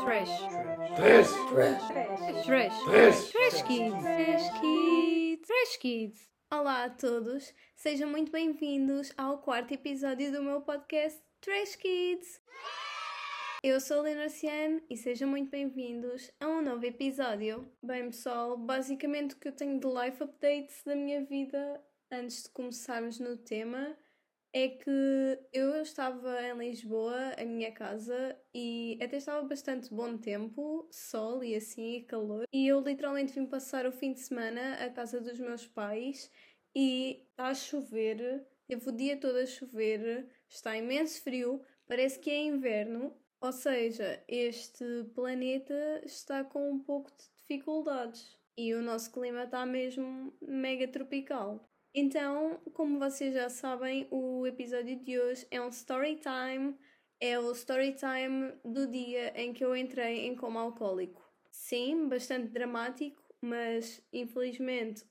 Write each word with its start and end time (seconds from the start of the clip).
Trash. 0.00 0.28
Trash. 0.96 1.30
Trash. 1.50 1.80
Trash. 2.46 2.84
Trash. 2.84 3.30
Trash 3.32 3.62
Kids. 3.68 4.02
Trash 4.02 4.60
Kids. 4.60 5.46
Trash 5.46 5.76
Kids. 5.78 6.28
Olá 6.50 6.84
a 6.84 6.90
todos, 6.90 7.52
sejam 7.76 8.08
muito 8.08 8.32
bem-vindos 8.32 9.12
ao 9.18 9.38
quarto 9.38 9.74
episódio 9.74 10.32
do 10.32 10.42
meu 10.42 10.62
podcast 10.62 11.20
Trash 11.42 11.76
Kids. 11.76 12.40
Eu 13.62 13.78
sou 13.78 13.98
a 13.98 14.02
Leonor 14.02 14.30
Cian 14.30 14.80
e 14.88 14.96
sejam 14.96 15.28
muito 15.28 15.50
bem-vindos 15.50 16.30
a 16.40 16.48
um 16.48 16.62
novo 16.62 16.86
episódio. 16.86 17.70
Bem, 17.82 18.06
pessoal, 18.06 18.56
basicamente 18.56 19.34
o 19.34 19.38
que 19.38 19.48
eu 19.48 19.52
tenho 19.52 19.78
de 19.78 19.86
life 19.86 20.22
updates 20.22 20.82
da 20.82 20.96
minha 20.96 21.22
vida 21.26 21.78
antes 22.10 22.44
de 22.44 22.48
começarmos 22.48 23.20
no 23.20 23.36
tema 23.36 23.94
é 24.52 24.68
que 24.68 25.38
eu 25.52 25.80
estava 25.80 26.42
em 26.42 26.58
Lisboa, 26.58 27.34
a 27.38 27.44
minha 27.44 27.72
casa, 27.72 28.36
e 28.54 28.98
até 29.00 29.16
estava 29.16 29.46
bastante 29.46 29.92
bom 29.94 30.16
tempo, 30.18 30.88
sol 30.90 31.44
e 31.44 31.54
assim, 31.54 31.96
e 31.96 32.04
calor. 32.04 32.44
E 32.52 32.66
eu 32.66 32.80
literalmente 32.80 33.32
vim 33.32 33.46
passar 33.46 33.86
o 33.86 33.92
fim 33.92 34.12
de 34.12 34.20
semana 34.20 34.74
à 34.84 34.90
casa 34.90 35.20
dos 35.20 35.38
meus 35.38 35.66
pais 35.66 36.30
e 36.74 37.26
está 37.30 37.48
a 37.48 37.54
chover, 37.54 38.46
teve 38.66 38.88
o 38.88 38.92
dia 38.92 39.16
todo 39.16 39.36
a 39.36 39.46
chover, 39.46 40.28
está 40.48 40.76
imenso 40.76 41.22
frio, 41.22 41.62
parece 41.86 42.18
que 42.18 42.30
é 42.30 42.42
inverno. 42.42 43.16
Ou 43.42 43.52
seja, 43.52 44.22
este 44.28 44.84
planeta 45.14 46.02
está 46.04 46.44
com 46.44 46.70
um 46.72 46.78
pouco 46.78 47.10
de 47.10 47.24
dificuldades 47.38 48.36
e 48.56 48.74
o 48.74 48.82
nosso 48.82 49.10
clima 49.10 49.44
está 49.44 49.64
mesmo 49.64 50.36
mega 50.42 50.86
tropical. 50.86 51.69
Então, 51.94 52.60
como 52.72 52.98
vocês 52.98 53.34
já 53.34 53.48
sabem, 53.48 54.06
o 54.10 54.46
episódio 54.46 54.96
de 54.96 55.18
hoje 55.18 55.46
é 55.50 55.60
um 55.60 55.68
story 55.70 56.16
time. 56.16 56.76
É 57.20 57.38
o 57.38 57.50
story 57.52 57.94
time 57.94 58.52
do 58.64 58.86
dia 58.86 59.32
em 59.40 59.52
que 59.52 59.64
eu 59.64 59.74
entrei 59.76 60.26
em 60.26 60.36
coma 60.36 60.60
alcoólico. 60.60 61.20
Sim, 61.50 62.08
bastante 62.08 62.48
dramático, 62.48 63.22
mas 63.42 64.02
infelizmente 64.12 65.04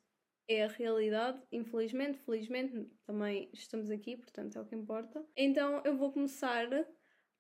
é 0.48 0.64
a 0.64 0.68
realidade. 0.68 1.42
Infelizmente, 1.52 2.18
felizmente 2.20 2.90
também 3.06 3.50
estamos 3.54 3.92
aqui, 3.92 4.16
portanto 4.16 4.58
é 4.58 4.62
o 4.62 4.66
que 4.66 4.76
importa. 4.76 5.24
Então 5.36 5.82
eu 5.84 5.98
vou 5.98 6.12
começar 6.14 6.68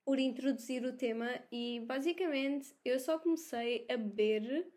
por 0.03 0.19
introduzir 0.19 0.83
o 0.83 0.97
tema 0.97 1.29
e 1.51 1.79
basicamente 1.87 2.75
eu 2.83 2.99
só 2.99 3.17
comecei 3.17 3.87
a 3.89 3.95
beber 3.95 4.67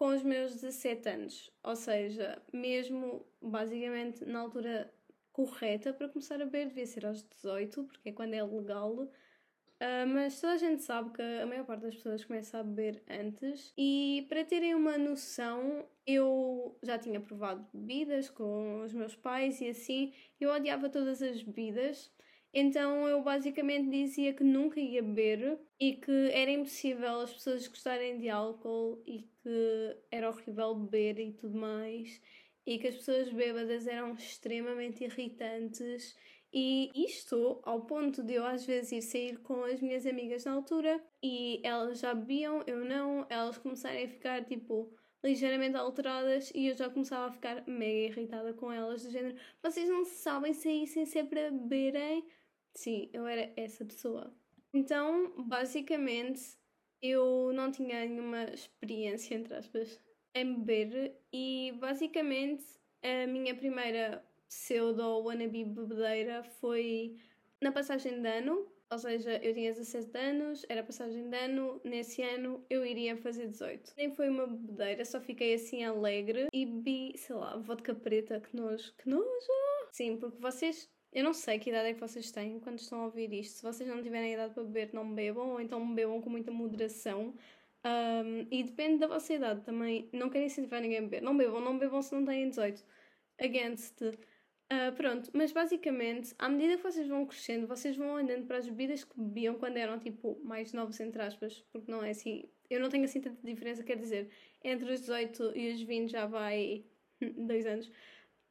com 0.00 0.16
os 0.16 0.22
meus 0.22 0.54
17 0.54 1.08
anos, 1.10 1.52
ou 1.62 1.76
seja, 1.76 2.40
mesmo 2.50 3.22
basicamente 3.38 4.24
na 4.24 4.40
altura 4.40 4.90
correta 5.30 5.92
para 5.92 6.08
começar 6.08 6.36
a 6.36 6.46
beber, 6.46 6.68
devia 6.68 6.86
ser 6.86 7.04
aos 7.04 7.22
18, 7.22 7.84
porque 7.84 8.08
é 8.08 8.12
quando 8.12 8.32
é 8.32 8.42
legal. 8.42 8.92
Uh, 8.94 10.06
mas 10.08 10.40
toda 10.40 10.54
a 10.54 10.56
gente 10.56 10.82
sabe 10.82 11.10
que 11.10 11.20
a 11.20 11.44
maior 11.44 11.66
parte 11.66 11.82
das 11.82 11.96
pessoas 11.96 12.24
começa 12.24 12.58
a 12.58 12.62
beber 12.62 13.02
antes. 13.10 13.74
E 13.76 14.24
para 14.30 14.42
terem 14.42 14.74
uma 14.74 14.96
noção, 14.96 15.86
eu 16.06 16.78
já 16.82 16.98
tinha 16.98 17.20
provado 17.20 17.66
bebidas 17.70 18.30
com 18.30 18.80
os 18.82 18.94
meus 18.94 19.14
pais 19.14 19.60
e 19.60 19.68
assim, 19.68 20.14
eu 20.40 20.50
odiava 20.50 20.88
todas 20.88 21.20
as 21.20 21.42
bebidas. 21.42 22.10
Então 22.52 23.08
eu 23.08 23.22
basicamente 23.22 23.88
dizia 23.90 24.34
que 24.34 24.42
nunca 24.42 24.80
ia 24.80 25.02
beber 25.02 25.58
e 25.78 25.94
que 25.94 26.30
era 26.32 26.50
impossível 26.50 27.20
as 27.20 27.32
pessoas 27.32 27.68
gostarem 27.68 28.18
de 28.18 28.28
álcool 28.28 29.02
e 29.06 29.22
que 29.42 29.96
era 30.10 30.28
horrível 30.28 30.74
beber 30.74 31.20
e 31.20 31.32
tudo 31.32 31.56
mais 31.56 32.20
e 32.66 32.78
que 32.78 32.88
as 32.88 32.96
pessoas 32.96 33.30
bêbadas 33.32 33.86
eram 33.86 34.14
extremamente 34.14 35.04
irritantes 35.04 36.16
e 36.52 36.90
isto 36.94 37.60
ao 37.62 37.82
ponto 37.82 38.22
de 38.24 38.34
eu 38.34 38.44
às 38.44 38.66
vezes 38.66 38.92
ir 38.92 39.02
sair 39.02 39.38
com 39.38 39.62
as 39.64 39.80
minhas 39.80 40.04
amigas 40.04 40.44
na 40.44 40.52
altura 40.52 41.00
e 41.22 41.60
elas 41.62 42.00
já 42.00 42.12
bebiam, 42.12 42.62
eu 42.66 42.84
não, 42.84 43.24
elas 43.30 43.56
começarem 43.58 44.04
a 44.04 44.08
ficar 44.08 44.44
tipo 44.44 44.92
ligeiramente 45.22 45.76
alteradas 45.76 46.50
e 46.54 46.66
eu 46.68 46.76
já 46.76 46.90
começava 46.90 47.26
a 47.26 47.32
ficar 47.32 47.62
mega 47.68 48.12
irritada 48.12 48.52
com 48.54 48.72
elas, 48.72 49.04
do 49.04 49.10
género, 49.10 49.36
vocês 49.62 49.88
não 49.88 50.04
sabem 50.04 50.52
sair 50.52 50.86
sem 50.86 51.06
ser 51.06 51.24
para 51.24 51.50
beberem? 51.50 52.26
Sim, 52.74 53.10
eu 53.12 53.26
era 53.26 53.52
essa 53.56 53.84
pessoa. 53.84 54.32
Então, 54.72 55.32
basicamente, 55.44 56.40
eu 57.02 57.52
não 57.52 57.70
tinha 57.70 58.04
nenhuma 58.06 58.44
experiência, 58.44 59.34
entre 59.34 59.54
aspas, 59.54 59.98
em 60.34 60.54
beber 60.62 61.16
e 61.32 61.72
basicamente 61.80 62.64
a 63.02 63.26
minha 63.26 63.54
primeira 63.54 64.24
pseudo 64.48 65.22
wannabe 65.24 65.64
bebedeira 65.64 66.42
foi 66.44 67.16
na 67.60 67.72
passagem 67.72 68.20
de 68.20 68.28
ano, 68.28 68.66
ou 68.90 68.98
seja, 68.98 69.36
eu 69.42 69.54
tinha 69.54 69.72
17 69.72 70.18
anos, 70.18 70.64
era 70.68 70.82
passagem 70.82 71.28
de 71.28 71.36
ano, 71.36 71.80
nesse 71.84 72.22
ano 72.22 72.64
eu 72.68 72.84
iria 72.84 73.16
fazer 73.16 73.48
18. 73.48 73.92
Nem 73.96 74.12
foi 74.14 74.28
uma 74.28 74.46
bebedeira, 74.46 75.04
só 75.04 75.20
fiquei 75.20 75.54
assim 75.54 75.84
alegre 75.84 76.48
e 76.52 76.66
bebi, 76.66 77.16
sei 77.16 77.36
lá, 77.36 77.56
vodka 77.56 77.94
preta, 77.94 78.40
que 78.40 78.54
nojo, 78.56 78.92
que 78.96 79.08
nojo! 79.08 79.26
Sim, 79.92 80.16
porque 80.16 80.38
vocês 80.40 80.88
eu 81.12 81.24
não 81.24 81.32
sei 81.32 81.58
que 81.58 81.70
idade 81.70 81.88
é 81.88 81.94
que 81.94 82.00
vocês 82.00 82.30
têm 82.30 82.60
quando 82.60 82.78
estão 82.78 83.00
a 83.02 83.04
ouvir 83.06 83.32
isto. 83.32 83.56
Se 83.56 83.62
vocês 83.62 83.88
não 83.88 84.02
tiverem 84.02 84.34
idade 84.34 84.54
para 84.54 84.62
beber, 84.62 84.90
não 84.92 85.12
bebam, 85.12 85.50
ou 85.50 85.60
então 85.60 85.94
bebam 85.94 86.20
com 86.20 86.30
muita 86.30 86.52
moderação. 86.52 87.34
Um, 87.84 88.46
e 88.50 88.62
depende 88.62 88.98
da 88.98 89.06
vossa 89.06 89.32
idade 89.32 89.62
também. 89.62 90.08
Não 90.12 90.30
quero 90.30 90.44
incentivar 90.44 90.80
ninguém 90.80 90.98
a 90.98 91.02
beber. 91.02 91.22
Não 91.22 91.36
bebam, 91.36 91.60
não 91.60 91.78
bebam 91.78 92.00
se 92.02 92.14
não 92.14 92.24
têm 92.24 92.48
18. 92.48 92.84
Against. 93.40 94.02
Uh, 94.02 94.94
pronto, 94.94 95.30
mas 95.34 95.50
basicamente, 95.50 96.32
à 96.38 96.48
medida 96.48 96.76
que 96.76 96.82
vocês 96.84 97.08
vão 97.08 97.26
crescendo, 97.26 97.66
vocês 97.66 97.96
vão 97.96 98.12
olhando 98.14 98.46
para 98.46 98.58
as 98.58 98.68
bebidas 98.68 99.02
que 99.02 99.18
bebiam 99.18 99.56
quando 99.56 99.78
eram 99.78 99.98
tipo 99.98 100.40
mais 100.44 100.72
novos, 100.72 101.00
entre 101.00 101.20
aspas, 101.22 101.64
porque 101.72 101.90
não 101.90 102.04
é 102.04 102.10
assim. 102.10 102.44
Eu 102.68 102.78
não 102.78 102.88
tenho 102.88 103.04
assim 103.04 103.20
tanta 103.20 103.44
diferença, 103.44 103.82
quer 103.82 103.96
dizer, 103.96 104.30
entre 104.62 104.92
os 104.92 105.00
18 105.00 105.56
e 105.56 105.72
os 105.72 105.82
20 105.82 106.10
já 106.10 106.26
vai 106.26 106.84
2 107.20 107.66
anos. 107.66 107.90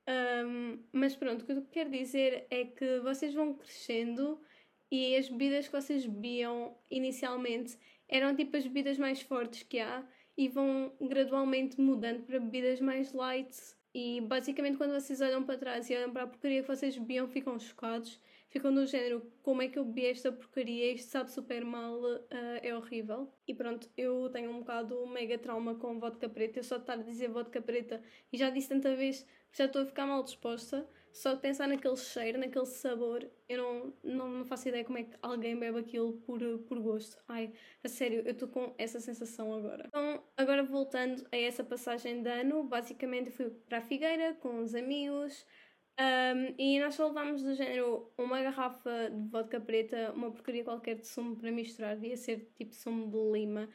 Um, 0.10 0.80
mas 0.92 1.16
pronto, 1.16 1.44
o 1.44 1.46
que 1.46 1.52
eu 1.52 1.62
quero 1.72 1.92
dizer 1.92 2.48
é 2.50 2.66
que 2.66 3.00
vocês 3.02 3.32
vão 3.34 3.54
crescendo 3.54 4.42
e 4.92 5.16
as 5.16 5.30
bebidas 5.30 5.68
que 5.68 5.72
vocês 5.72 6.04
bebiam 6.04 6.76
inicialmente 6.90 7.78
eram 8.08 8.36
tipo 8.36 8.58
as 8.58 8.64
bebidas 8.64 8.98
mais 8.98 9.22
fortes 9.22 9.62
que 9.62 9.80
há 9.80 10.04
e 10.36 10.48
vão 10.48 10.92
gradualmente 11.00 11.80
mudando 11.80 12.24
para 12.24 12.40
bebidas 12.40 12.82
mais 12.82 13.14
light. 13.14 13.56
E 13.94 14.22
basicamente, 14.22 14.78
quando 14.78 14.94
vocês 14.94 15.22
olham 15.22 15.44
para 15.44 15.60
trás 15.60 15.90
e 15.90 15.96
olham 15.96 16.12
para 16.12 16.24
a 16.24 16.28
porcaria 16.28 16.62
que 16.62 16.68
vocês 16.68 16.98
bebiam, 16.98 17.28
ficam 17.28 17.60
chocados 17.60 18.20
ficam 18.50 18.74
do 18.74 18.86
género: 18.86 19.22
como 19.42 19.62
é 19.62 19.68
que 19.68 19.80
eu 19.80 19.86
bebi 19.86 20.06
esta 20.08 20.32
porcaria? 20.32 20.92
Isto 20.92 21.10
sabe 21.10 21.32
super 21.32 21.64
mal, 21.64 22.00
uh, 22.00 22.28
é 22.62 22.76
horrível. 22.76 23.32
E 23.48 23.54
pronto, 23.54 23.90
eu 23.98 24.30
tenho 24.30 24.52
um 24.52 24.60
bocado 24.60 25.08
mega 25.08 25.38
trauma 25.38 25.76
com 25.76 26.00
vodka 26.00 26.28
preta. 26.28 26.60
Eu 26.60 26.64
só 26.64 26.78
estar 26.78 26.94
a 26.94 27.04
dizer 27.04 27.30
vodka 27.30 27.62
preta 27.62 28.02
e 28.32 28.38
já 28.38 28.50
disse 28.50 28.70
tanta 28.70 28.96
vez 28.96 29.24
que 29.52 29.58
já 29.58 29.66
estou 29.66 29.82
a 29.82 29.86
ficar 29.86 30.06
mal 30.06 30.24
disposta. 30.24 30.88
Só 31.12 31.34
de 31.34 31.42
pensar 31.42 31.68
naquele 31.68 31.98
cheiro, 31.98 32.38
naquele 32.38 32.66
sabor, 32.68 33.28
eu 33.48 33.58
não, 33.58 33.94
não, 34.04 34.30
não 34.30 34.46
faço 34.46 34.70
ideia 34.70 34.86
como 34.86 35.00
é 35.00 35.04
que 35.04 35.18
alguém 35.22 35.58
bebe 35.58 35.80
aquilo 35.80 36.14
por, 36.22 36.40
por 36.60 36.80
gosto. 36.80 37.18
Ai, 37.28 37.52
a 37.84 37.90
sério, 37.90 38.22
eu 38.26 38.32
estou 38.32 38.48
com 38.48 38.74
essa 38.78 39.00
sensação 39.00 39.52
agora. 39.54 39.86
Então, 39.88 40.24
agora 40.38 40.64
voltando 40.64 41.26
a 41.32 41.36
essa 41.36 41.64
passagem 41.64 42.22
de 42.22 42.30
ano, 42.30 42.64
basicamente 42.64 43.32
fui 43.32 43.50
para 43.50 43.80
a 43.80 43.82
Figueira 43.82 44.36
com 44.36 44.60
os 44.60 44.76
amigos. 44.76 45.46
Um, 46.00 46.56
e 46.58 46.80
nós 46.80 46.96
só 46.96 47.08
levámos 47.08 47.44
do 47.44 47.54
género 47.54 48.10
uma 48.18 48.42
garrafa 48.42 49.10
de 49.10 49.30
vodka 49.30 49.60
preta, 49.60 50.14
uma 50.14 50.32
porcaria 50.32 50.64
qualquer 50.64 50.96
de 50.96 51.06
sumo 51.06 51.36
para 51.36 51.52
misturar, 51.52 51.96
devia 51.96 52.16
ser 52.16 52.50
tipo 52.56 52.74
sumo 52.74 53.12
de 53.12 53.18
lima, 53.38 53.70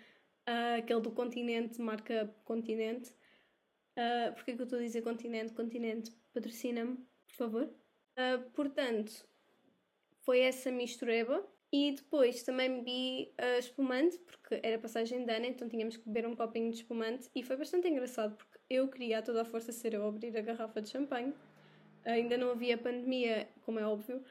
uh, 0.49 0.79
aquele 0.79 1.03
do 1.03 1.11
continente, 1.11 1.83
marca 1.83 2.35
continente. 2.47 3.11
Uh, 3.99 4.33
Porquê 4.35 4.55
que 4.55 4.61
eu 4.61 4.65
estou 4.65 4.79
a 4.79 4.83
dizer 4.83 5.03
continente? 5.03 5.53
Continente, 5.53 6.13
patrocina-me, 6.33 6.97
por 7.29 7.37
favor. 7.37 7.65
Uh, 8.19 8.51
portanto, 8.53 9.29
foi 10.25 10.41
essa 10.41 10.71
mistureba. 10.71 11.47
E 11.71 11.93
depois 11.93 12.45
também 12.45 12.73
bebi 12.79 13.35
uh, 13.39 13.59
espumante, 13.59 14.17
porque 14.19 14.61
era 14.63 14.79
passagem 14.79 15.27
de 15.27 15.33
ano, 15.35 15.47
então 15.47 15.69
tínhamos 15.69 15.97
que 15.97 16.09
beber 16.09 16.25
um 16.25 16.37
copinho 16.37 16.71
de 16.71 16.77
espumante. 16.77 17.29
E 17.35 17.43
foi 17.43 17.57
bastante 17.57 17.89
engraçado, 17.89 18.37
porque 18.37 18.59
eu 18.71 18.89
queria 18.89 19.19
a 19.19 19.23
toda 19.23 19.43
a 19.43 19.45
força 19.45 19.73
ser 19.73 19.93
eu 19.93 20.07
abrir 20.07 20.37
a 20.37 20.41
garrafa 20.41 20.81
de 20.81 20.89
champanhe 20.89 21.35
ainda 22.05 22.37
não 22.37 22.51
havia 22.51 22.79
pandemia, 22.79 23.49
como 23.63 23.79
é 23.79 23.87
óbvio. 23.87 24.23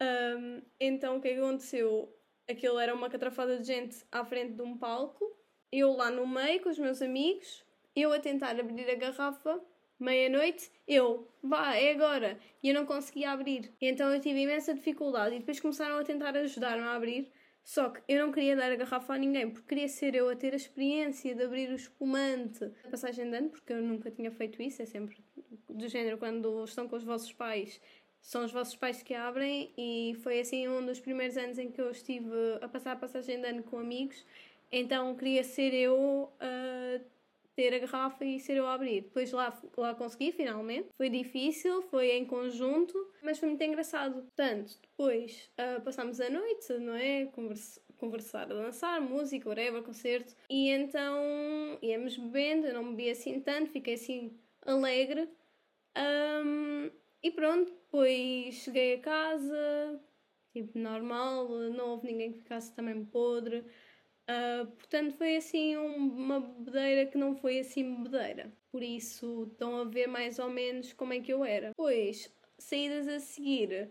Um, 0.00 0.62
então 0.80 1.16
o 1.16 1.20
que, 1.20 1.28
é 1.28 1.34
que 1.34 1.40
aconteceu? 1.40 2.12
Aquilo 2.48 2.78
era 2.78 2.94
uma 2.94 3.08
catrafada 3.08 3.58
de 3.58 3.66
gente 3.66 4.04
à 4.10 4.24
frente 4.24 4.54
de 4.54 4.62
um 4.62 4.76
palco, 4.76 5.24
eu 5.70 5.92
lá 5.92 6.10
no 6.10 6.26
meio 6.26 6.60
com 6.60 6.68
os 6.68 6.78
meus 6.78 7.00
amigos, 7.00 7.64
eu 7.94 8.12
a 8.12 8.18
tentar 8.18 8.58
abrir 8.58 8.90
a 8.90 8.94
garrafa, 8.94 9.60
meia-noite, 9.98 10.70
eu, 10.86 11.28
vá, 11.42 11.76
é 11.76 11.92
agora, 11.92 12.38
e 12.62 12.68
eu 12.68 12.74
não 12.74 12.84
conseguia 12.84 13.30
abrir. 13.30 13.72
Então 13.80 14.12
eu 14.12 14.20
tive 14.20 14.40
imensa 14.40 14.74
dificuldade 14.74 15.36
e 15.36 15.38
depois 15.38 15.60
começaram 15.60 15.96
a 15.96 16.04
tentar 16.04 16.36
ajudar-me 16.36 16.82
a 16.82 16.94
abrir. 16.94 17.30
Só 17.64 17.90
que 17.90 18.02
eu 18.08 18.26
não 18.26 18.32
queria 18.32 18.56
dar 18.56 18.72
a 18.72 18.76
garrafa 18.76 19.14
a 19.14 19.18
ninguém, 19.18 19.48
porque 19.48 19.68
queria 19.68 19.88
ser 19.88 20.16
eu 20.16 20.28
a 20.28 20.34
ter 20.34 20.52
a 20.52 20.56
experiência 20.56 21.32
de 21.32 21.44
abrir 21.44 21.70
o 21.70 21.76
espumante. 21.76 22.64
A 22.84 22.88
passagem 22.88 23.30
de 23.30 23.36
ano, 23.36 23.50
porque 23.50 23.72
eu 23.72 23.80
nunca 23.80 24.10
tinha 24.10 24.32
feito 24.32 24.60
isso, 24.60 24.82
é 24.82 24.84
sempre 24.84 25.24
do 25.72 25.88
género 25.88 26.18
quando 26.18 26.64
estão 26.64 26.88
com 26.88 26.96
os 26.96 27.04
vossos 27.04 27.32
pais, 27.32 27.80
são 28.20 28.44
os 28.44 28.52
vossos 28.52 28.76
pais 28.76 29.02
que 29.02 29.14
abrem, 29.14 29.72
e 29.76 30.16
foi 30.22 30.40
assim 30.40 30.68
um 30.68 30.84
dos 30.84 31.00
primeiros 31.00 31.36
anos 31.36 31.58
em 31.58 31.70
que 31.70 31.80
eu 31.80 31.90
estive 31.90 32.30
a 32.60 32.68
passar 32.68 32.92
a 32.92 32.96
passagem 32.96 33.40
de 33.40 33.48
ano 33.48 33.62
com 33.62 33.78
amigos. 33.78 34.24
Então 34.70 35.14
queria 35.16 35.44
ser 35.44 35.74
eu 35.74 36.32
a 36.40 37.00
ter 37.54 37.74
a 37.74 37.78
garrafa 37.78 38.24
e 38.24 38.40
ser 38.40 38.56
eu 38.56 38.66
a 38.66 38.74
abrir. 38.74 39.02
Depois 39.02 39.30
lá, 39.32 39.60
lá 39.76 39.94
consegui, 39.94 40.32
finalmente. 40.32 40.88
Foi 40.96 41.10
difícil, 41.10 41.82
foi 41.82 42.12
em 42.12 42.24
conjunto, 42.24 42.94
mas 43.22 43.38
foi 43.38 43.48
muito 43.48 43.62
engraçado. 43.62 44.22
Portanto, 44.22 44.78
depois 44.80 45.50
uh, 45.58 45.82
passámos 45.82 46.20
a 46.20 46.30
noite, 46.30 46.72
não 46.78 46.94
é? 46.94 47.26
Conversa 47.26 47.82
conversar, 48.02 48.46
dançar, 48.46 49.00
música, 49.00 49.48
whatever, 49.48 49.80
concerto. 49.80 50.34
E 50.50 50.70
então 50.70 51.78
íamos 51.80 52.16
bebendo, 52.16 52.66
eu 52.66 52.74
não 52.74 52.90
bebi 52.90 53.08
assim 53.08 53.38
tanto, 53.38 53.70
fiquei 53.70 53.94
assim 53.94 54.36
alegre. 54.66 55.28
Um, 55.96 56.90
e 57.22 57.30
pronto, 57.30 57.70
depois 57.72 58.54
cheguei 58.54 58.94
a 58.94 59.00
casa, 59.00 60.00
tipo, 60.52 60.78
normal, 60.78 61.48
não 61.48 61.90
houve 61.90 62.06
ninguém 62.06 62.32
que 62.32 62.38
ficasse 62.38 62.74
também 62.74 63.04
podre. 63.04 63.64
Uh, 64.28 64.66
portanto, 64.76 65.14
foi 65.16 65.36
assim 65.36 65.76
uma 65.76 66.40
bebedeira 66.40 67.10
que 67.10 67.18
não 67.18 67.36
foi 67.36 67.58
assim 67.58 68.02
bebedeira. 68.02 68.52
Por 68.70 68.82
isso, 68.82 69.48
estão 69.50 69.76
a 69.78 69.84
ver 69.84 70.06
mais 70.06 70.38
ou 70.38 70.48
menos 70.48 70.92
como 70.92 71.12
é 71.12 71.20
que 71.20 71.32
eu 71.32 71.44
era. 71.44 71.68
Depois, 71.68 72.32
saídas 72.58 73.06
a 73.08 73.20
seguir, 73.20 73.90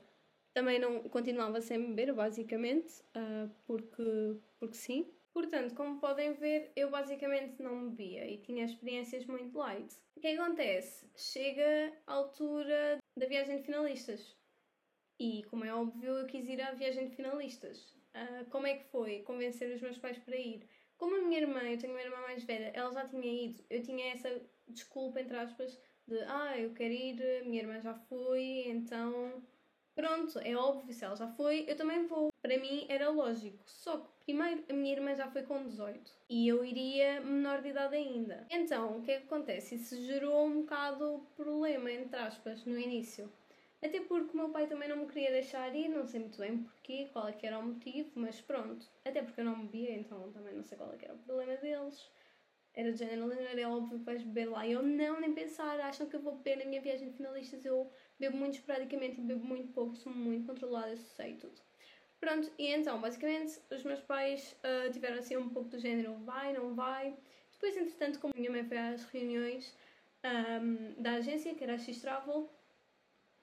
também 0.54 0.80
não 0.80 1.04
continuava 1.04 1.62
sem 1.62 1.80
beber, 1.94 2.14
basicamente, 2.14 3.02
uh, 3.16 3.50
porque, 3.66 4.38
porque 4.60 4.76
sim. 4.76 5.06
Portanto, 5.34 5.74
como 5.76 6.00
podem 6.00 6.34
ver, 6.34 6.72
eu 6.76 6.90
basicamente 6.90 7.62
não 7.62 7.90
bebia 7.90 8.30
e 8.30 8.38
tinha 8.38 8.66
experiências 8.66 9.26
muito 9.26 9.58
light. 9.58 9.96
O 10.16 10.20
que 10.20 10.28
acontece? 10.28 11.10
Chega 11.16 11.94
a 12.06 12.14
altura 12.14 13.00
da 13.18 13.26
viagem 13.26 13.58
de 13.58 13.64
finalistas. 13.64 14.36
E, 15.18 15.44
como 15.44 15.64
é 15.64 15.74
óbvio, 15.74 16.18
eu 16.18 16.28
quis 16.28 16.48
ir 16.50 16.62
à 16.62 16.72
viagem 16.72 17.08
de 17.08 17.16
finalistas. 17.16 17.96
Uh, 18.14 18.50
como 18.50 18.68
é 18.68 18.76
que 18.76 18.86
foi 18.86 19.22
convencer 19.22 19.74
os 19.74 19.82
meus 19.82 19.98
pais 19.98 20.18
para 20.18 20.36
ir? 20.36 20.68
Como 20.98 21.16
a 21.16 21.22
minha 21.22 21.40
irmã, 21.40 21.62
eu 21.64 21.78
tenho 21.78 21.94
uma 21.94 22.02
irmã 22.02 22.18
mais 22.22 22.44
velha, 22.44 22.72
ela 22.76 22.92
já 22.92 23.08
tinha 23.08 23.46
ido, 23.46 23.64
eu 23.70 23.82
tinha 23.82 24.12
essa 24.12 24.42
desculpa, 24.68 25.22
entre 25.22 25.38
aspas, 25.38 25.80
de 26.08 26.20
ah, 26.28 26.60
eu 26.60 26.74
quero 26.74 26.94
ir, 26.94 27.46
minha 27.46 27.62
irmã 27.62 27.80
já 27.80 27.94
foi, 27.94 28.66
então 28.68 29.42
Pronto, 29.94 30.40
é 30.40 30.56
óbvio, 30.56 30.94
se 30.94 31.04
ela 31.04 31.16
já 31.16 31.28
foi, 31.28 31.66
eu 31.68 31.76
também 31.76 32.08
vou. 32.08 32.32
Para 32.42 32.58
mim 32.58 32.86
era 32.90 33.10
lógico. 33.10 33.64
Só 33.66 33.98
que 33.98 34.08
primeiro 34.26 34.64
a 34.70 34.74
minha 34.74 34.94
irmã 34.94 35.14
já 35.16 35.30
foi 35.30 35.44
com 35.44 35.64
18 35.64 36.12
e 36.30 36.48
eu 36.48 36.64
iria 36.64 37.22
menor 37.22 37.62
de 37.62 37.70
idade 37.70 37.96
ainda. 37.96 38.48
Então, 38.50 38.98
o 38.98 39.02
que 39.02 39.12
é 39.12 39.18
que 39.20 39.26
acontece? 39.26 39.76
Isso 39.76 39.96
gerou 40.06 40.46
um 40.46 40.62
bocado 40.62 41.28
problema, 41.36 41.92
entre 41.92 42.18
aspas, 42.20 42.66
no 42.66 42.80
início. 42.80 43.32
Até 43.84 44.00
porque 44.00 44.34
o 44.34 44.38
meu 44.38 44.50
pai 44.50 44.68
também 44.68 44.88
não 44.88 44.98
me 44.98 45.08
queria 45.08 45.32
deixar 45.32 45.76
ir, 45.76 45.90
não 45.90 46.06
sei 46.06 46.20
muito 46.20 46.38
bem 46.38 46.64
porquê, 46.64 47.10
qual 47.12 47.28
é 47.28 47.34
que 47.34 47.48
era 47.48 47.58
o 47.58 47.66
motivo, 47.66 48.12
mas 48.16 48.40
pronto. 48.40 48.88
Até 49.04 49.24
porque 49.24 49.42
eu 49.42 49.46
não 49.46 49.66
bebia, 49.66 49.94
então 49.96 50.32
também 50.32 50.54
não 50.54 50.64
sei 50.64 50.78
qual 50.78 50.94
é 50.94 50.98
que 50.98 51.06
era 51.06 51.16
o 51.16 51.20
problema 51.20 51.58
deles. 51.58 52.10
Era 52.74 52.92
de 52.94 53.00
género, 53.00 53.32
é 53.34 53.68
óbvio 53.68 54.00
que 54.00 54.06
vais 54.06 54.24
beber 54.24 54.50
lá. 54.50 54.66
E 54.66 54.72
eu 54.72 54.84
não, 54.84 55.20
nem 55.20 55.34
pensar, 55.34 55.80
acham 55.82 56.08
que 56.08 56.16
eu 56.16 56.22
vou 56.22 56.36
beber 56.36 56.58
na 56.58 56.66
minha 56.66 56.82
viagem 56.82 57.10
de 57.10 57.18
finalistas, 57.18 57.66
eu 57.66 57.92
bebo 58.22 58.38
muito 58.38 58.54
esporadicamente 58.54 59.20
e 59.20 59.24
bebo 59.24 59.44
muito 59.44 59.74
pouco, 59.74 59.96
sou 59.96 60.14
muito 60.14 60.46
controlada, 60.46 60.96
sei 60.96 61.34
tudo. 61.36 61.60
Pronto, 62.20 62.52
e 62.58 62.68
então, 62.68 63.02
basicamente, 63.02 63.60
os 63.72 63.84
meus 63.84 64.00
pais 64.02 64.56
uh, 64.64 64.92
tiveram 64.92 65.18
assim 65.18 65.36
um 65.38 65.50
pouco 65.50 65.70
do 65.70 65.80
género 65.80 66.14
vai, 66.24 66.54
não 66.54 66.76
vai. 66.76 67.18
Depois, 67.52 67.76
entretanto, 67.76 68.20
como 68.20 68.34
minha 68.38 68.52
mãe 68.52 68.64
foi 68.64 68.78
às 68.78 69.04
reuniões 69.06 69.76
um, 70.24 71.02
da 71.02 71.14
agência, 71.14 71.56
que 71.56 71.64
era 71.64 71.74
a 71.74 71.80
X-Travel, 71.80 72.48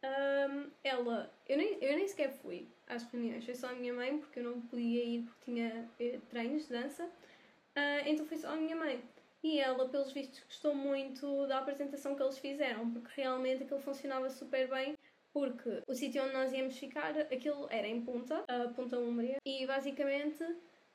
um, 0.04 0.70
ela, 0.84 1.32
eu 1.48 1.56
nem, 1.56 1.74
eu 1.82 1.96
nem 1.96 2.06
sequer 2.06 2.30
fui 2.30 2.68
às 2.86 3.02
reuniões, 3.10 3.44
foi 3.44 3.56
só 3.56 3.68
a 3.70 3.72
minha 3.72 3.92
mãe, 3.92 4.18
porque 4.18 4.38
eu 4.38 4.44
não 4.44 4.60
podia 4.60 5.04
ir 5.04 5.22
porque 5.24 5.50
tinha 5.50 5.90
eh, 5.98 6.20
treinos 6.30 6.68
de 6.68 6.68
dança, 6.68 7.04
uh, 7.04 8.06
então 8.06 8.24
foi 8.26 8.36
só 8.36 8.50
a 8.50 8.56
minha 8.56 8.76
mãe. 8.76 9.02
E 9.42 9.60
ela, 9.60 9.88
pelos 9.88 10.12
vistos, 10.12 10.42
gostou 10.44 10.74
muito 10.74 11.46
da 11.46 11.58
apresentação 11.58 12.14
que 12.14 12.22
eles 12.22 12.38
fizeram, 12.38 12.90
porque 12.90 13.20
realmente 13.20 13.62
aquilo 13.62 13.80
funcionava 13.80 14.28
super 14.30 14.68
bem. 14.68 14.96
Porque 15.32 15.82
o 15.86 15.94
sítio 15.94 16.22
onde 16.22 16.32
nós 16.32 16.52
íamos 16.52 16.76
ficar, 16.76 17.16
aquilo 17.18 17.68
era 17.70 17.86
em 17.86 18.00
Punta, 18.00 18.44
a 18.48 18.68
Punta 18.68 18.98
Umbria, 18.98 19.36
e 19.44 19.66
basicamente 19.66 20.42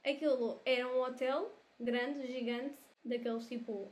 aquilo 0.03 0.61
era 0.65 0.87
um 0.87 1.01
hotel 1.01 1.51
grande, 1.79 2.27
gigante, 2.27 2.75
daqueles 3.05 3.47
tipo 3.47 3.91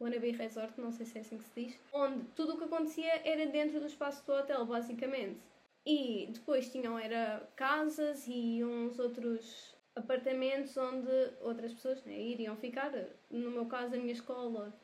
Wannabe 0.00 0.32
Resort, 0.32 0.78
não 0.80 0.92
sei 0.92 1.06
se 1.06 1.18
é 1.18 1.20
assim 1.22 1.38
que 1.38 1.44
se 1.44 1.64
diz, 1.64 1.80
onde 1.92 2.24
tudo 2.36 2.54
o 2.54 2.58
que 2.58 2.64
acontecia 2.64 3.22
era 3.24 3.46
dentro 3.46 3.80
do 3.80 3.86
espaço 3.86 4.24
do 4.26 4.32
hotel, 4.32 4.66
basicamente. 4.66 5.40
E 5.86 6.28
depois 6.32 6.70
tinham 6.70 6.98
era 6.98 7.46
casas 7.56 8.26
e 8.26 8.64
uns 8.64 8.98
outros 8.98 9.73
apartamentos 9.96 10.76
onde 10.76 11.10
outras 11.40 11.72
pessoas 11.72 12.02
né, 12.04 12.18
iriam 12.18 12.56
ficar. 12.56 12.92
No 13.30 13.50
meu 13.50 13.66
caso, 13.66 13.94
a 13.94 13.98
minha 13.98 14.12
escola, 14.12 14.74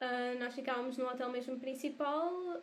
uh, 0.00 0.38
nós 0.38 0.54
ficávamos 0.54 0.96
no 0.96 1.06
hotel 1.06 1.30
mesmo 1.30 1.58
principal 1.58 2.62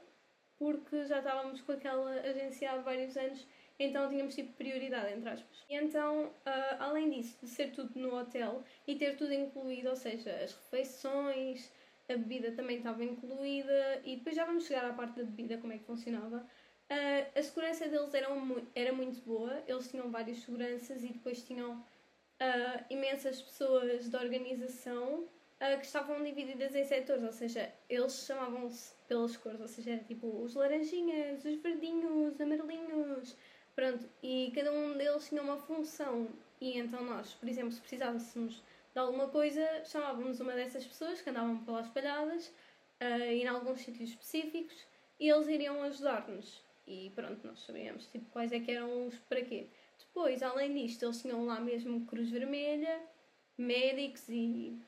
porque 0.57 1.05
já 1.05 1.19
estávamos 1.19 1.61
com 1.61 1.71
aquela 1.71 2.11
agência 2.21 2.71
há 2.71 2.77
vários 2.77 3.15
anos, 3.15 3.47
então 3.79 4.09
tínhamos 4.09 4.33
tipo 4.33 4.53
prioridade, 4.53 5.13
entre 5.13 5.29
aspas. 5.29 5.65
E 5.69 5.75
então, 5.75 6.25
uh, 6.25 6.75
além 6.79 7.11
disso, 7.11 7.37
de 7.41 7.47
ser 7.47 7.71
tudo 7.71 7.97
no 7.99 8.15
hotel 8.15 8.63
e 8.87 8.95
ter 8.95 9.15
tudo 9.15 9.33
incluído, 9.33 9.89
ou 9.89 9.95
seja, 9.95 10.31
as 10.43 10.53
refeições, 10.53 11.71
a 12.09 12.13
bebida 12.13 12.51
também 12.53 12.77
estava 12.77 13.03
incluída, 13.03 14.01
e 14.03 14.15
depois 14.15 14.35
já 14.35 14.45
vamos 14.45 14.65
chegar 14.65 14.89
à 14.89 14.93
parte 14.93 15.17
da 15.17 15.23
bebida, 15.23 15.57
como 15.57 15.73
é 15.73 15.77
que 15.77 15.85
funcionava. 15.85 16.45
Uh, 16.89 17.37
a 17.37 17.43
segurança 17.43 17.87
deles 17.89 18.13
era, 18.13 18.31
um, 18.31 18.65
era 18.73 18.93
muito 18.93 19.21
boa, 19.21 19.61
eles 19.67 19.89
tinham 19.89 20.09
várias 20.09 20.37
seguranças 20.37 21.03
e 21.03 21.09
depois 21.09 21.43
tinham 21.43 21.73
uh, 22.41 22.85
imensas 22.89 23.41
pessoas 23.41 24.07
da 24.09 24.21
organização 24.21 25.23
uh, 25.23 25.79
que 25.79 25.85
estavam 25.85 26.23
divididas 26.23 26.73
em 26.75 26.85
setores, 26.85 27.23
ou 27.23 27.33
seja, 27.33 27.73
eles 27.89 28.25
chamavam-se 28.25 28.93
pelas 29.07 29.35
cores, 29.35 29.59
ou 29.59 29.67
seja, 29.67 29.91
era 29.91 30.03
tipo 30.03 30.27
os 30.41 30.55
laranjinhas, 30.55 31.43
os 31.43 31.55
verdinhos, 31.57 32.33
os 32.33 32.41
amarelinhos, 32.41 33.35
pronto, 33.75 34.09
e 34.23 34.51
cada 34.55 34.71
um 34.71 34.97
deles 34.97 35.27
tinha 35.27 35.41
uma 35.41 35.57
função. 35.57 36.29
E 36.59 36.77
então 36.77 37.03
nós, 37.03 37.33
por 37.33 37.47
exemplo, 37.49 37.71
se 37.71 37.81
precisássemos 37.81 38.63
de 38.93 38.99
alguma 38.99 39.27
coisa, 39.27 39.61
chamávamos 39.85 40.39
uma 40.39 40.53
dessas 40.53 40.85
pessoas 40.85 41.21
que 41.21 41.29
andavam 41.29 41.63
pelas 41.63 41.85
espalhadas 41.85 42.47
uh, 43.01 43.29
e 43.29 43.43
em 43.43 43.47
alguns 43.47 43.81
sítios 43.81 44.09
específicos 44.09 44.87
e 45.19 45.29
eles 45.29 45.47
iriam 45.47 45.83
ajudar-nos. 45.83 46.66
E 46.87 47.11
pronto, 47.13 47.45
nós 47.45 47.59
sabíamos 47.59 48.07
tipo, 48.07 48.25
quais 48.31 48.51
é 48.53 48.59
que 48.61 48.71
eram 48.71 49.07
os 49.07 49.19
para 49.19 49.41
quê. 49.43 49.67
Depois, 49.99 50.41
além 50.41 50.73
disto, 50.73 51.03
eles 51.03 51.21
tinham 51.21 51.45
lá 51.45 51.59
mesmo 51.59 52.05
Cruz 52.05 52.29
Vermelha, 52.29 53.01
médicos 53.57 54.23
e 54.29 54.79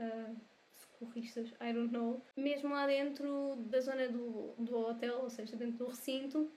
uh, 0.00 0.36
socorristas, 0.74 1.50
I 1.60 1.72
don't 1.74 1.92
know. 1.92 2.24
Mesmo 2.36 2.70
lá 2.70 2.86
dentro 2.86 3.56
da 3.66 3.80
zona 3.80 4.08
do, 4.08 4.54
do 4.58 4.78
hotel, 4.78 5.20
ou 5.22 5.30
seja, 5.30 5.54
dentro 5.56 5.84
do 5.84 5.86
recinto. 5.88 6.50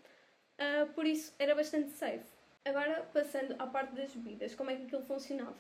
Uh, 0.57 0.91
por 0.93 1.05
isso 1.05 1.33
era 1.37 1.53
bastante 1.53 1.91
safe. 1.91 2.25
Agora, 2.63 3.03
passando 3.13 3.55
à 3.59 3.67
parte 3.67 3.93
das 3.95 4.15
bebidas, 4.15 4.55
como 4.55 4.71
é 4.71 4.75
que 4.75 4.83
aquilo 4.83 5.03
funcionava? 5.03 5.57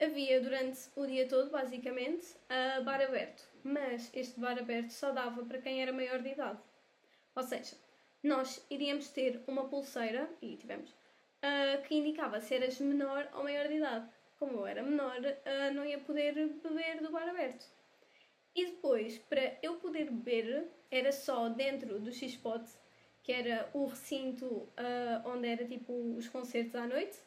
Havia 0.00 0.40
durante 0.40 0.78
o 0.94 1.04
dia 1.04 1.28
todo, 1.28 1.50
basicamente, 1.50 2.26
uh, 2.44 2.84
bar 2.84 3.02
aberto, 3.02 3.42
mas 3.64 4.10
este 4.14 4.38
bar 4.38 4.56
aberto 4.56 4.90
só 4.90 5.10
dava 5.10 5.44
para 5.44 5.60
quem 5.60 5.82
era 5.82 5.92
maior 5.92 6.22
de 6.22 6.28
idade. 6.28 6.60
Ou 7.34 7.42
seja, 7.42 7.76
nós 8.22 8.64
iríamos 8.70 9.08
ter 9.10 9.42
uma 9.46 9.68
pulseira, 9.68 10.28
e 10.42 10.56
tivemos, 10.56 10.90
uh, 10.90 11.82
que 11.86 11.94
indicava 11.94 12.40
se 12.40 12.54
eras 12.54 12.80
menor 12.80 13.28
ou 13.34 13.44
maior 13.44 13.68
de 13.68 13.74
idade. 13.74 14.08
Como 14.38 14.58
eu 14.58 14.66
era 14.66 14.82
menor, 14.82 15.18
uh, 15.20 15.74
não 15.74 15.84
ia 15.84 15.98
poder 15.98 16.34
beber 16.34 17.00
do 17.00 17.10
bar 17.10 17.28
aberto. 17.28 17.66
E 18.54 18.66
depois, 18.66 19.18
para 19.18 19.58
eu 19.62 19.76
poder 19.76 20.10
beber, 20.10 20.68
era 20.90 21.12
só 21.12 21.48
dentro 21.48 22.00
do 22.00 22.12
X-Spot, 22.12 22.66
que 23.22 23.32
era 23.32 23.68
o 23.72 23.86
recinto 23.86 24.46
uh, 24.46 24.70
onde 25.24 25.48
era 25.48 25.64
tipo 25.64 25.92
os 26.16 26.28
concertos 26.28 26.74
à 26.74 26.86
noite, 26.86 27.18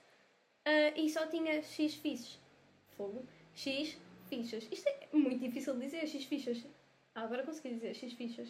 e 0.96 1.10
só 1.10 1.26
tinha 1.26 1.62
X 1.64 1.96
fichas. 1.96 2.40
Fogo. 2.96 3.26
X 3.56 3.98
fichas. 4.30 4.68
Isto 4.72 4.88
é 4.88 5.08
muito 5.12 5.40
difícil 5.40 5.74
de 5.74 5.82
dizer, 5.82 6.08
X 6.08 6.26
fichas. 6.26 6.66
Ah, 7.16 7.24
agora 7.24 7.44
consegui 7.44 7.70
dizer 7.70 7.96
X 7.96 8.14
fichas. 8.14 8.50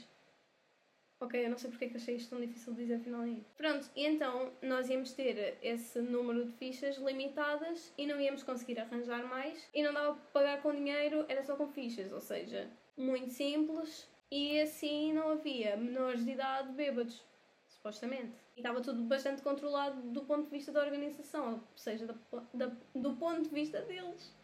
Ok, 1.21 1.45
eu 1.45 1.51
não 1.51 1.57
sei 1.57 1.69
porque 1.69 1.85
é 1.85 1.89
que 1.89 1.97
achei 1.97 2.15
isto 2.15 2.31
tão 2.31 2.41
difícil 2.41 2.73
de 2.73 2.81
dizer 2.81 2.95
afinal 2.95 3.21
aí. 3.21 3.45
Pronto, 3.55 3.87
e 3.95 4.07
então 4.07 4.51
nós 4.59 4.89
íamos 4.89 5.13
ter 5.13 5.55
esse 5.61 6.01
número 6.01 6.45
de 6.45 6.51
fichas 6.53 6.97
limitadas 6.97 7.93
e 7.95 8.07
não 8.07 8.19
íamos 8.19 8.41
conseguir 8.41 8.79
arranjar 8.79 9.23
mais 9.27 9.69
e 9.71 9.83
não 9.83 9.93
dava 9.93 10.15
para 10.15 10.41
pagar 10.41 10.61
com 10.63 10.73
dinheiro, 10.73 11.23
era 11.29 11.43
só 11.43 11.55
com 11.55 11.67
fichas, 11.67 12.11
ou 12.11 12.21
seja, 12.21 12.67
muito 12.97 13.29
simples 13.29 14.09
e 14.31 14.59
assim 14.61 15.13
não 15.13 15.29
havia 15.29 15.77
menores 15.77 16.25
de 16.25 16.31
idade 16.31 16.73
bêbados, 16.73 17.23
supostamente. 17.67 18.33
E 18.55 18.61
estava 18.61 18.81
tudo 18.81 19.03
bastante 19.03 19.43
controlado 19.43 20.01
do 20.09 20.21
ponto 20.21 20.45
de 20.45 20.49
vista 20.49 20.71
da 20.71 20.81
organização, 20.81 21.53
ou 21.53 21.77
seja, 21.77 22.07
da, 22.07 22.15
da, 22.51 22.71
do 22.95 23.15
ponto 23.15 23.43
de 23.43 23.49
vista 23.49 23.79
deles. 23.83 24.35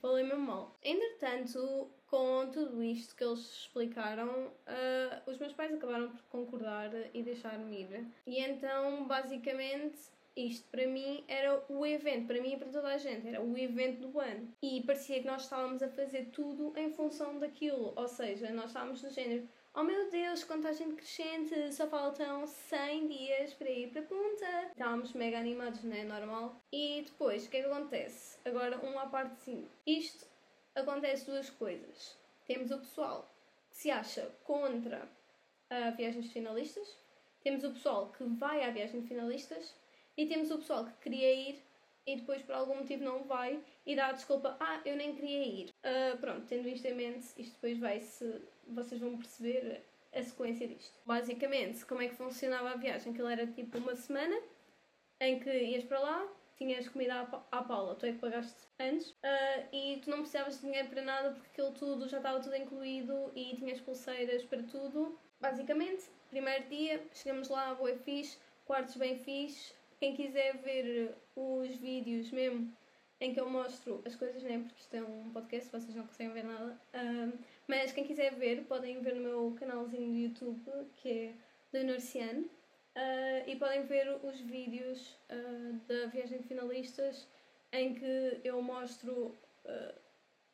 Falei 0.00 0.24
mesmo 0.24 0.40
mal. 0.40 0.76
Entretanto, 0.82 1.88
com 2.14 2.48
tudo 2.48 2.80
isto 2.80 3.16
que 3.16 3.24
eles 3.24 3.40
explicaram, 3.40 4.28
uh, 4.28 5.28
os 5.28 5.36
meus 5.36 5.52
pais 5.52 5.74
acabaram 5.74 6.10
por 6.10 6.22
concordar 6.30 6.92
e 7.12 7.24
deixar-me 7.24 7.80
ir. 7.80 8.06
E 8.24 8.38
então, 8.38 9.04
basicamente, 9.04 9.98
isto 10.36 10.68
para 10.70 10.86
mim 10.86 11.24
era 11.26 11.60
o 11.68 11.84
evento, 11.84 12.28
para 12.28 12.40
mim 12.40 12.52
e 12.52 12.56
para 12.56 12.68
toda 12.68 12.86
a 12.86 12.98
gente, 12.98 13.26
era 13.26 13.42
o 13.42 13.58
evento 13.58 14.06
do 14.06 14.20
ano. 14.20 14.48
E 14.62 14.80
parecia 14.82 15.20
que 15.20 15.26
nós 15.26 15.42
estávamos 15.42 15.82
a 15.82 15.88
fazer 15.88 16.26
tudo 16.26 16.72
em 16.76 16.92
função 16.92 17.40
daquilo, 17.40 17.92
ou 17.96 18.06
seja, 18.06 18.48
nós 18.52 18.66
estávamos 18.66 19.02
do 19.02 19.10
género. 19.10 19.48
Oh 19.74 19.82
meu 19.82 20.08
Deus, 20.08 20.44
contagem 20.44 20.94
crescente, 20.94 21.72
só 21.72 21.88
faltam 21.88 22.46
100 22.46 23.08
dias 23.08 23.54
para 23.54 23.68
ir 23.68 23.90
para 23.90 24.02
a 24.02 24.04
punta. 24.04 24.68
Estávamos 24.70 25.12
mega 25.14 25.36
animados, 25.36 25.82
não 25.82 25.96
é 25.96 26.04
normal? 26.04 26.62
E 26.72 27.02
depois, 27.04 27.44
o 27.44 27.50
que 27.50 27.56
é 27.56 27.62
que 27.62 27.66
acontece? 27.66 28.38
Agora, 28.44 28.78
um 28.86 28.96
à 28.96 29.28
sim. 29.30 29.66
Isto 29.84 30.32
acontece 30.74 31.26
duas 31.26 31.50
coisas. 31.50 32.16
Temos 32.46 32.70
o 32.70 32.78
pessoal 32.78 33.30
que 33.70 33.76
se 33.76 33.90
acha 33.90 34.30
contra 34.44 35.08
a 35.70 35.90
viagens 35.90 36.32
finalistas, 36.32 36.96
temos 37.42 37.64
o 37.64 37.72
pessoal 37.72 38.12
que 38.12 38.24
vai 38.24 38.64
à 38.64 38.70
viagem 38.70 39.00
de 39.00 39.08
finalistas 39.08 39.74
e 40.16 40.26
temos 40.26 40.50
o 40.50 40.58
pessoal 40.58 40.84
que 40.84 40.92
queria 41.02 41.32
ir 41.34 41.62
e 42.06 42.16
depois 42.16 42.42
por 42.42 42.54
algum 42.54 42.76
motivo 42.76 43.02
não 43.02 43.24
vai 43.24 43.62
e 43.86 43.96
dá 43.96 44.08
a 44.08 44.12
desculpa, 44.12 44.56
ah, 44.60 44.80
eu 44.84 44.96
nem 44.96 45.14
queria 45.14 45.42
ir. 45.42 45.70
Uh, 45.84 46.16
pronto, 46.18 46.46
tendo 46.46 46.68
isto 46.68 46.86
em 46.86 46.94
mente, 46.94 47.26
isto 47.38 47.54
depois 47.54 47.78
vai-se, 47.78 48.42
vocês 48.68 49.00
vão 49.00 49.16
perceber 49.16 49.82
a 50.12 50.22
sequência 50.22 50.68
disto. 50.68 50.98
Basicamente, 51.04 51.84
como 51.86 52.02
é 52.02 52.08
que 52.08 52.14
funcionava 52.14 52.70
a 52.70 52.76
viagem? 52.76 53.12
Aquilo 53.12 53.28
era 53.28 53.46
tipo 53.46 53.78
uma 53.78 53.94
semana 53.94 54.38
em 55.20 55.38
que 55.40 55.50
ias 55.50 55.84
para 55.84 55.98
lá, 55.98 56.28
tinhas 56.56 56.88
comida 56.88 57.14
à, 57.50 57.58
à 57.58 57.62
Paula, 57.62 57.94
tu 57.94 58.06
é 58.06 58.12
que 58.12 58.18
pagaste 58.18 58.68
antes, 58.78 59.10
uh, 59.10 59.68
e 59.72 60.00
tu 60.02 60.10
não 60.10 60.18
precisavas 60.18 60.56
de 60.56 60.66
dinheiro 60.66 60.88
para 60.88 61.02
nada 61.02 61.30
porque 61.32 61.48
aquilo 61.50 61.72
tudo 61.72 62.08
já 62.08 62.18
estava 62.18 62.40
tudo 62.40 62.56
incluído 62.56 63.32
e 63.34 63.56
tinhas 63.56 63.80
pulseiras 63.80 64.44
para 64.44 64.62
tudo. 64.62 65.18
Basicamente, 65.40 66.04
primeiro 66.30 66.68
dia, 66.68 67.02
chegamos 67.12 67.48
lá, 67.48 67.74
boa 67.74 67.96
fixe, 67.98 68.38
quartos 68.64 68.96
bem 68.96 69.18
fixe. 69.18 69.74
Quem 69.98 70.14
quiser 70.14 70.56
ver 70.58 71.14
os 71.36 71.76
vídeos 71.76 72.30
mesmo 72.30 72.72
em 73.20 73.32
que 73.32 73.40
eu 73.40 73.48
mostro 73.48 74.02
as 74.04 74.14
coisas, 74.14 74.42
né? 74.42 74.58
Porque 74.58 74.80
isto 74.80 74.94
é 74.94 75.02
um 75.02 75.30
podcast, 75.30 75.70
vocês 75.70 75.94
não 75.94 76.06
conseguem 76.06 76.32
ver 76.32 76.44
nada. 76.44 76.78
Uh, 76.94 77.38
mas 77.66 77.92
quem 77.92 78.04
quiser 78.04 78.34
ver, 78.34 78.64
podem 78.64 79.00
ver 79.00 79.14
no 79.14 79.22
meu 79.22 79.56
canalzinho 79.58 80.12
do 80.12 80.18
YouTube, 80.18 80.86
que 80.96 81.08
é 81.08 81.34
Leonor 81.72 82.00
Ciano. 82.00 82.48
Uh, 82.96 83.42
e 83.48 83.56
podem 83.56 83.84
ver 83.86 84.08
os 84.22 84.40
vídeos 84.40 85.18
uh, 85.28 85.80
da 85.88 86.06
viagem 86.06 86.38
de 86.38 86.44
finalistas 86.44 87.28
em 87.72 87.92
que 87.92 88.40
eu 88.44 88.62
mostro 88.62 89.36
uh, 89.64 90.00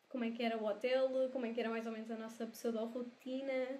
como 0.09 0.25
é 0.25 0.30
que 0.30 0.42
era 0.42 0.56
o 0.56 0.64
hotel, 0.64 1.28
como 1.32 1.44
é 1.44 1.52
que 1.52 1.61
era 1.61 1.68
mais 1.68 1.87
ou 1.87 1.92
menos 1.92 2.11
a 2.11 2.16
nossa 2.16 2.47
pseudo-rotina 2.47 3.78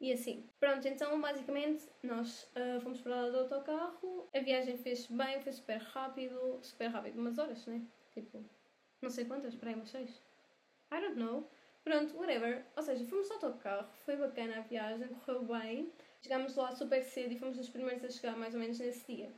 e 0.00 0.12
assim. 0.12 0.50
Pronto, 0.58 0.86
então 0.88 1.20
basicamente 1.20 1.88
nós 2.02 2.50
fomos 2.82 3.00
para 3.00 3.22
lá 3.22 3.30
do 3.30 3.38
autocarro, 3.38 4.28
a 4.34 4.40
viagem 4.40 4.76
fez 4.76 5.06
bem, 5.06 5.40
foi 5.40 5.52
super 5.52 5.78
rápido, 5.78 6.58
super 6.60 6.88
rápido, 6.88 7.20
umas 7.20 7.38
horas, 7.38 7.64
né? 7.66 7.80
Tipo, 8.12 8.44
não 9.00 9.10
sei 9.10 9.24
quantas, 9.24 9.54
para 9.54 9.70
aí 9.70 9.76
umas 9.76 9.90
seis. 9.90 10.20
I 10.92 11.00
don't 11.00 11.18
know. 11.18 11.48
Pronto, 11.84 12.16
whatever. 12.16 12.64
Ou 12.76 12.82
seja, 12.82 13.04
fomos 13.06 13.30
ao 13.30 13.36
autocarro, 13.36 13.88
foi 14.04 14.16
bacana 14.16 14.58
a 14.58 14.60
viagem, 14.60 15.08
correu 15.08 15.44
bem. 15.44 15.92
Chegámos 16.22 16.54
lá 16.54 16.70
super 16.70 17.02
cedo 17.02 17.32
e 17.32 17.38
fomos 17.38 17.58
os 17.58 17.68
primeiros 17.68 18.04
a 18.04 18.08
chegar 18.08 18.36
mais 18.36 18.54
ou 18.54 18.60
menos 18.60 18.78
nesse 18.78 19.12
dia. 19.12 19.28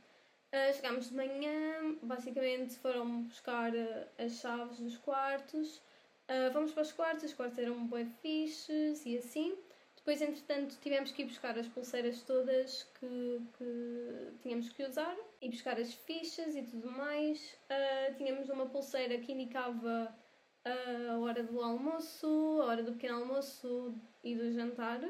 Uh, 0.53 0.71
chegámos 0.73 1.09
de 1.09 1.15
manhã, 1.15 1.97
basicamente 2.03 2.77
foram 2.77 3.23
buscar 3.23 3.73
uh, 3.73 4.07
as 4.19 4.33
chaves 4.33 4.79
dos 4.79 4.95
quartos. 4.97 5.81
Uh, 6.29 6.53
fomos 6.53 6.71
para 6.73 6.83
os 6.83 6.91
quartos, 6.91 7.23
os 7.23 7.33
quartos 7.33 7.57
eram 7.57 7.87
bem 7.87 8.05
fixes 8.05 9.03
e 9.03 9.17
assim. 9.17 9.57
Depois, 9.95 10.21
entretanto, 10.21 10.77
tivemos 10.79 11.11
que 11.11 11.23
ir 11.23 11.25
buscar 11.25 11.57
as 11.57 11.67
pulseiras 11.67 12.21
todas 12.21 12.83
que, 12.99 13.41
que 13.57 14.37
tínhamos 14.43 14.69
que 14.69 14.83
usar 14.83 15.17
e 15.41 15.49
buscar 15.49 15.79
as 15.79 15.91
fichas 15.91 16.55
e 16.55 16.61
tudo 16.61 16.91
mais. 16.91 17.57
Uh, 17.63 18.15
tínhamos 18.15 18.47
uma 18.49 18.67
pulseira 18.67 19.17
que 19.17 19.31
indicava 19.31 20.15
a 20.63 21.17
hora 21.17 21.43
do 21.43 21.59
almoço, 21.61 22.27
a 22.61 22.65
hora 22.65 22.83
do 22.83 22.93
pequeno 22.93 23.21
almoço 23.21 23.95
e 24.23 24.35
do 24.35 24.51
jantar. 24.51 25.01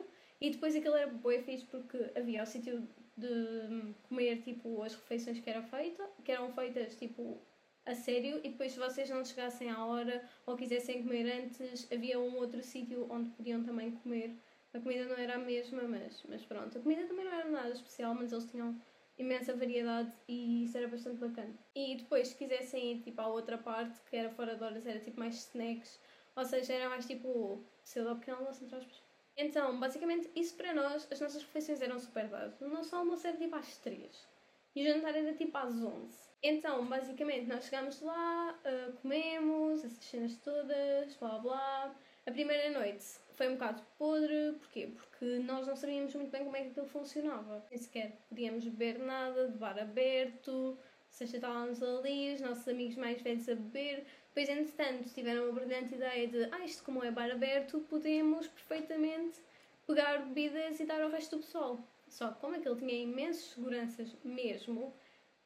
E 0.46 0.52
depois 0.52 0.76
aquilo 0.76 0.94
era 0.94 1.08
bem 1.08 1.42
fixe 1.42 1.66
porque 1.66 1.98
havia 2.16 2.44
o 2.44 2.46
sítio 2.46 2.88
de 3.18 3.96
comer 4.04 4.44
tipo 4.44 4.84
as 4.84 4.94
refeições 4.94 5.40
que, 5.40 5.50
era 5.50 5.64
feita, 5.64 6.08
que 6.24 6.32
eram 6.32 6.54
feitas 6.54 6.96
tipo 6.96 7.42
a 7.84 7.96
sério 7.96 8.40
e 8.44 8.50
depois 8.50 8.74
se 8.74 8.78
vocês 8.78 9.10
não 9.10 9.26
chegassem 9.26 9.72
à 9.72 9.84
hora 9.84 10.24
ou 10.46 10.56
quisessem 10.56 11.02
comer 11.02 11.28
antes, 11.32 11.92
havia 11.92 12.20
um 12.20 12.36
outro 12.36 12.62
sítio 12.62 13.08
onde 13.10 13.32
podiam 13.32 13.64
também 13.64 13.90
comer. 13.90 14.36
A 14.72 14.80
comida 14.80 15.08
não 15.08 15.18
era 15.18 15.34
a 15.34 15.40
mesma, 15.40 15.82
mas, 15.82 16.24
mas 16.30 16.46
pronto. 16.46 16.78
A 16.78 16.82
comida 16.82 17.08
também 17.08 17.26
não 17.26 17.34
era 17.34 17.50
nada 17.50 17.70
especial, 17.70 18.14
mas 18.14 18.32
eles 18.32 18.46
tinham 18.46 18.80
imensa 19.18 19.52
variedade 19.56 20.14
e 20.28 20.66
isso 20.66 20.78
era 20.78 20.88
bastante 20.88 21.18
bacana. 21.18 21.56
E 21.74 21.96
depois, 21.96 22.28
se 22.28 22.36
quisessem 22.36 22.92
ir 22.92 23.02
tipo 23.02 23.20
à 23.20 23.26
outra 23.26 23.58
parte, 23.58 24.00
que 24.08 24.16
era 24.16 24.30
fora 24.30 24.56
de 24.56 24.64
horas, 24.64 24.86
era 24.86 25.00
tipo 25.00 25.20
mais 25.20 25.48
snacks, 25.48 26.00
ou 26.36 26.46
seja, 26.46 26.72
era 26.74 26.88
mais 26.88 27.08
tipo 27.08 27.64
cedo 27.84 28.16
pequeno 28.18 28.38
almoço, 28.38 28.64
entre 28.64 28.76
aspas. 28.76 29.05
Então, 29.38 29.78
basicamente, 29.80 30.30
isso 30.36 30.56
para 30.56 30.74
nós, 30.74 31.08
as 31.12 31.20
nossas 31.20 31.42
refeições 31.44 31.82
eram 31.82 32.00
super 32.00 32.28
dadas. 32.28 32.60
O 32.62 32.70
nosso 32.70 32.96
almoço 32.96 33.28
era 33.28 33.38
tipo 33.38 33.56
às 33.56 33.78
3 33.78 34.28
e 34.76 34.82
o 34.82 34.86
jantar 34.86 35.16
era 35.16 35.34
tipo 35.34 35.58
às 35.58 35.74
11. 35.74 36.30
Então, 36.44 36.86
basicamente, 36.86 37.48
nós 37.48 37.66
chegámos 37.66 38.02
lá, 38.02 38.60
uh, 38.66 38.94
comemos, 39.02 39.84
essas 39.84 40.04
cenas 40.04 40.36
todas, 40.38 41.16
blá 41.16 41.40
blá. 41.40 41.96
A 42.26 42.32
primeira 42.32 42.70
noite 42.78 43.06
foi 43.34 43.48
um 43.50 43.54
bocado 43.54 43.82
podre, 43.98 44.54
porquê? 44.60 44.88
Porque 44.96 45.40
nós 45.40 45.68
não 45.68 45.76
sabíamos 45.76 46.14
muito 46.16 46.32
bem 46.32 46.44
como 46.44 46.56
é 46.56 46.62
que 46.62 46.70
aquilo 46.70 46.88
funcionava. 46.88 47.66
Nem 47.70 47.80
sequer 47.80 48.18
podíamos 48.28 48.66
beber 48.66 49.00
nada, 49.00 49.48
de 49.48 49.58
bar 49.58 49.78
aberto, 49.80 50.78
seja, 51.10 51.38
estávamos 51.38 51.82
ali, 51.82 52.34
os 52.34 52.42
nossos 52.42 52.68
amigos 52.68 52.96
mais 52.96 53.22
velhos 53.22 53.48
a 53.48 53.56
beber. 53.56 54.06
Depois, 54.36 54.50
entretanto, 54.50 55.10
tiveram 55.14 55.48
a 55.48 55.52
brilhante 55.54 55.96
ideia 55.96 56.28
de, 56.28 56.50
ah, 56.52 56.66
isto 56.66 56.84
como 56.84 57.02
é 57.02 57.10
bar 57.10 57.32
aberto, 57.32 57.80
podemos 57.90 58.46
perfeitamente 58.50 59.40
pegar 59.88 60.26
bebidas 60.26 60.78
e 60.78 60.86
dar 60.86 61.02
ao 61.02 61.10
resto 61.10 61.38
do 61.38 61.42
pessoal. 61.42 61.80
Só 62.10 62.28
que 62.28 62.42
como 62.42 62.54
aquele 62.54 62.76
tinha 62.76 63.02
imensas 63.02 63.46
seguranças 63.46 64.14
mesmo, 64.26 64.94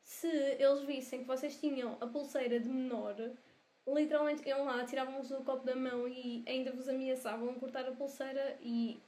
se 0.01 0.27
eles 0.27 0.81
vissem 0.81 1.19
que 1.19 1.27
vocês 1.27 1.59
tinham 1.59 1.97
a 2.01 2.07
pulseira 2.07 2.59
de 2.59 2.67
menor, 2.67 3.15
literalmente 3.87 4.49
iam 4.49 4.65
lá, 4.65 4.83
tiravam-vos 4.83 5.29
o 5.29 5.43
copo 5.43 5.63
da 5.63 5.75
mão 5.75 6.07
e 6.07 6.43
ainda 6.47 6.71
vos 6.71 6.89
ameaçavam 6.89 7.53
cortar 7.59 7.87
a 7.87 7.91
pulseira 7.91 8.57
e 8.59 8.99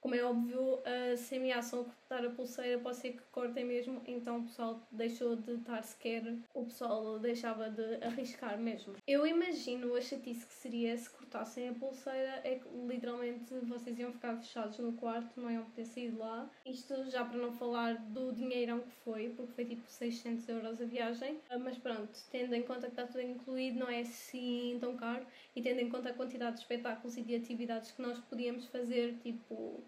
como 0.00 0.14
é 0.14 0.24
óbvio, 0.24 0.76
uh, 0.76 1.16
se 1.16 1.36
ameaçam 1.36 1.86
cortar 2.14 2.26
a 2.26 2.30
pulseira, 2.30 2.78
pode 2.78 2.96
ser 2.96 3.12
que 3.12 3.22
cortem 3.32 3.64
mesmo, 3.64 4.00
então 4.06 4.38
o 4.38 4.42
pessoal 4.44 4.80
deixou 4.92 5.34
de 5.34 5.54
estar 5.54 5.82
sequer, 5.82 6.22
o 6.54 6.64
pessoal 6.64 7.18
deixava 7.18 7.68
de 7.68 7.96
arriscar 8.04 8.58
mesmo. 8.58 8.94
Eu 9.06 9.26
imagino 9.26 9.94
a 9.96 10.00
chatice 10.00 10.46
que 10.46 10.54
seria 10.54 10.96
se 10.96 11.10
cortassem 11.10 11.68
a 11.68 11.74
pulseira, 11.74 12.40
é 12.44 12.56
que 12.56 12.68
literalmente 12.86 13.52
vocês 13.62 13.98
iam 13.98 14.12
ficar 14.12 14.36
fechados 14.36 14.78
no 14.78 14.92
quarto, 14.92 15.40
não 15.40 15.50
iam 15.50 15.64
poder 15.64 15.84
sair 15.86 16.10
de 16.10 16.16
lá. 16.16 16.48
Isto 16.64 17.10
já 17.10 17.24
para 17.24 17.38
não 17.38 17.52
falar 17.52 17.94
do 17.94 18.32
dinheirão 18.32 18.80
que 18.80 18.92
foi, 19.04 19.30
porque 19.30 19.52
foi 19.52 19.64
tipo 19.64 19.82
600 19.88 20.48
euros 20.48 20.80
a 20.80 20.84
viagem, 20.84 21.34
uh, 21.50 21.58
mas 21.58 21.76
pronto, 21.78 22.16
tendo 22.30 22.54
em 22.54 22.62
conta 22.62 22.82
que 22.82 22.92
está 22.92 23.06
tudo 23.06 23.22
incluído, 23.22 23.80
não 23.80 23.88
é 23.88 24.00
assim 24.00 24.76
tão 24.80 24.96
caro, 24.96 25.26
e 25.56 25.62
tendo 25.62 25.80
em 25.80 25.88
conta 25.88 26.10
a 26.10 26.14
quantidade 26.14 26.56
de 26.56 26.62
espetáculos 26.62 27.16
e 27.16 27.22
de 27.22 27.34
atividades 27.34 27.90
que 27.90 28.00
nós 28.00 28.18
podíamos 28.18 28.66
fazer, 28.66 29.14
tipo 29.22 29.82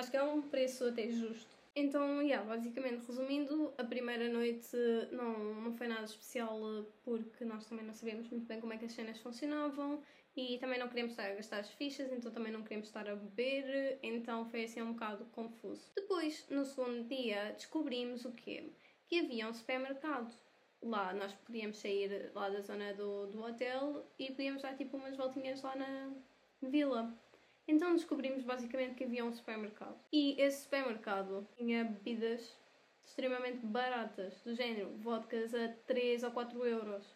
Acho 0.00 0.10
que 0.10 0.16
é 0.16 0.22
um 0.22 0.40
preço 0.40 0.86
até 0.86 1.10
justo. 1.10 1.59
Então, 1.74 2.20
yeah, 2.20 2.44
basicamente, 2.44 3.06
resumindo, 3.06 3.72
a 3.78 3.84
primeira 3.84 4.28
noite 4.28 4.76
não, 5.12 5.54
não 5.54 5.72
foi 5.76 5.86
nada 5.86 6.04
especial 6.04 6.58
porque 7.04 7.44
nós 7.44 7.64
também 7.66 7.84
não 7.84 7.94
sabíamos 7.94 8.28
muito 8.28 8.46
bem 8.46 8.60
como 8.60 8.72
é 8.72 8.76
que 8.76 8.86
as 8.86 8.92
cenas 8.92 9.20
funcionavam 9.20 10.02
e 10.36 10.58
também 10.58 10.78
não 10.78 10.88
queríamos 10.88 11.12
estar 11.12 11.30
a 11.30 11.34
gastar 11.34 11.58
as 11.58 11.70
fichas, 11.70 12.12
então 12.12 12.30
também 12.32 12.52
não 12.52 12.62
queríamos 12.62 12.88
estar 12.88 13.08
a 13.08 13.14
beber, 13.14 13.98
então 14.02 14.48
foi 14.48 14.64
assim 14.64 14.82
um 14.82 14.92
bocado 14.92 15.24
confuso. 15.26 15.90
Depois, 15.94 16.48
no 16.48 16.64
segundo 16.64 17.06
dia, 17.08 17.52
descobrimos 17.52 18.24
o 18.24 18.32
quê? 18.32 18.70
Que 19.06 19.20
havia 19.20 19.48
um 19.48 19.54
supermercado. 19.54 20.32
Lá 20.82 21.12
nós 21.12 21.32
podíamos 21.32 21.76
sair 21.78 22.30
lá 22.34 22.48
da 22.48 22.62
zona 22.62 22.94
do, 22.94 23.26
do 23.26 23.42
hotel 23.42 24.06
e 24.18 24.30
podíamos 24.30 24.62
dar 24.62 24.76
tipo 24.76 24.96
umas 24.96 25.16
voltinhas 25.16 25.62
lá 25.62 25.76
na 25.76 26.12
vila. 26.62 27.14
Então 27.70 27.94
descobrimos 27.94 28.42
basicamente 28.42 28.96
que 28.96 29.04
havia 29.04 29.24
um 29.24 29.32
supermercado. 29.32 29.96
E 30.12 30.34
esse 30.42 30.64
supermercado 30.64 31.46
tinha 31.56 31.84
bebidas 31.84 32.58
extremamente 33.04 33.64
baratas, 33.64 34.42
do 34.42 34.52
género 34.56 34.90
vodkas 34.96 35.54
a 35.54 35.68
3 35.86 36.24
ou 36.24 36.32
4 36.32 36.66
euros. 36.66 37.06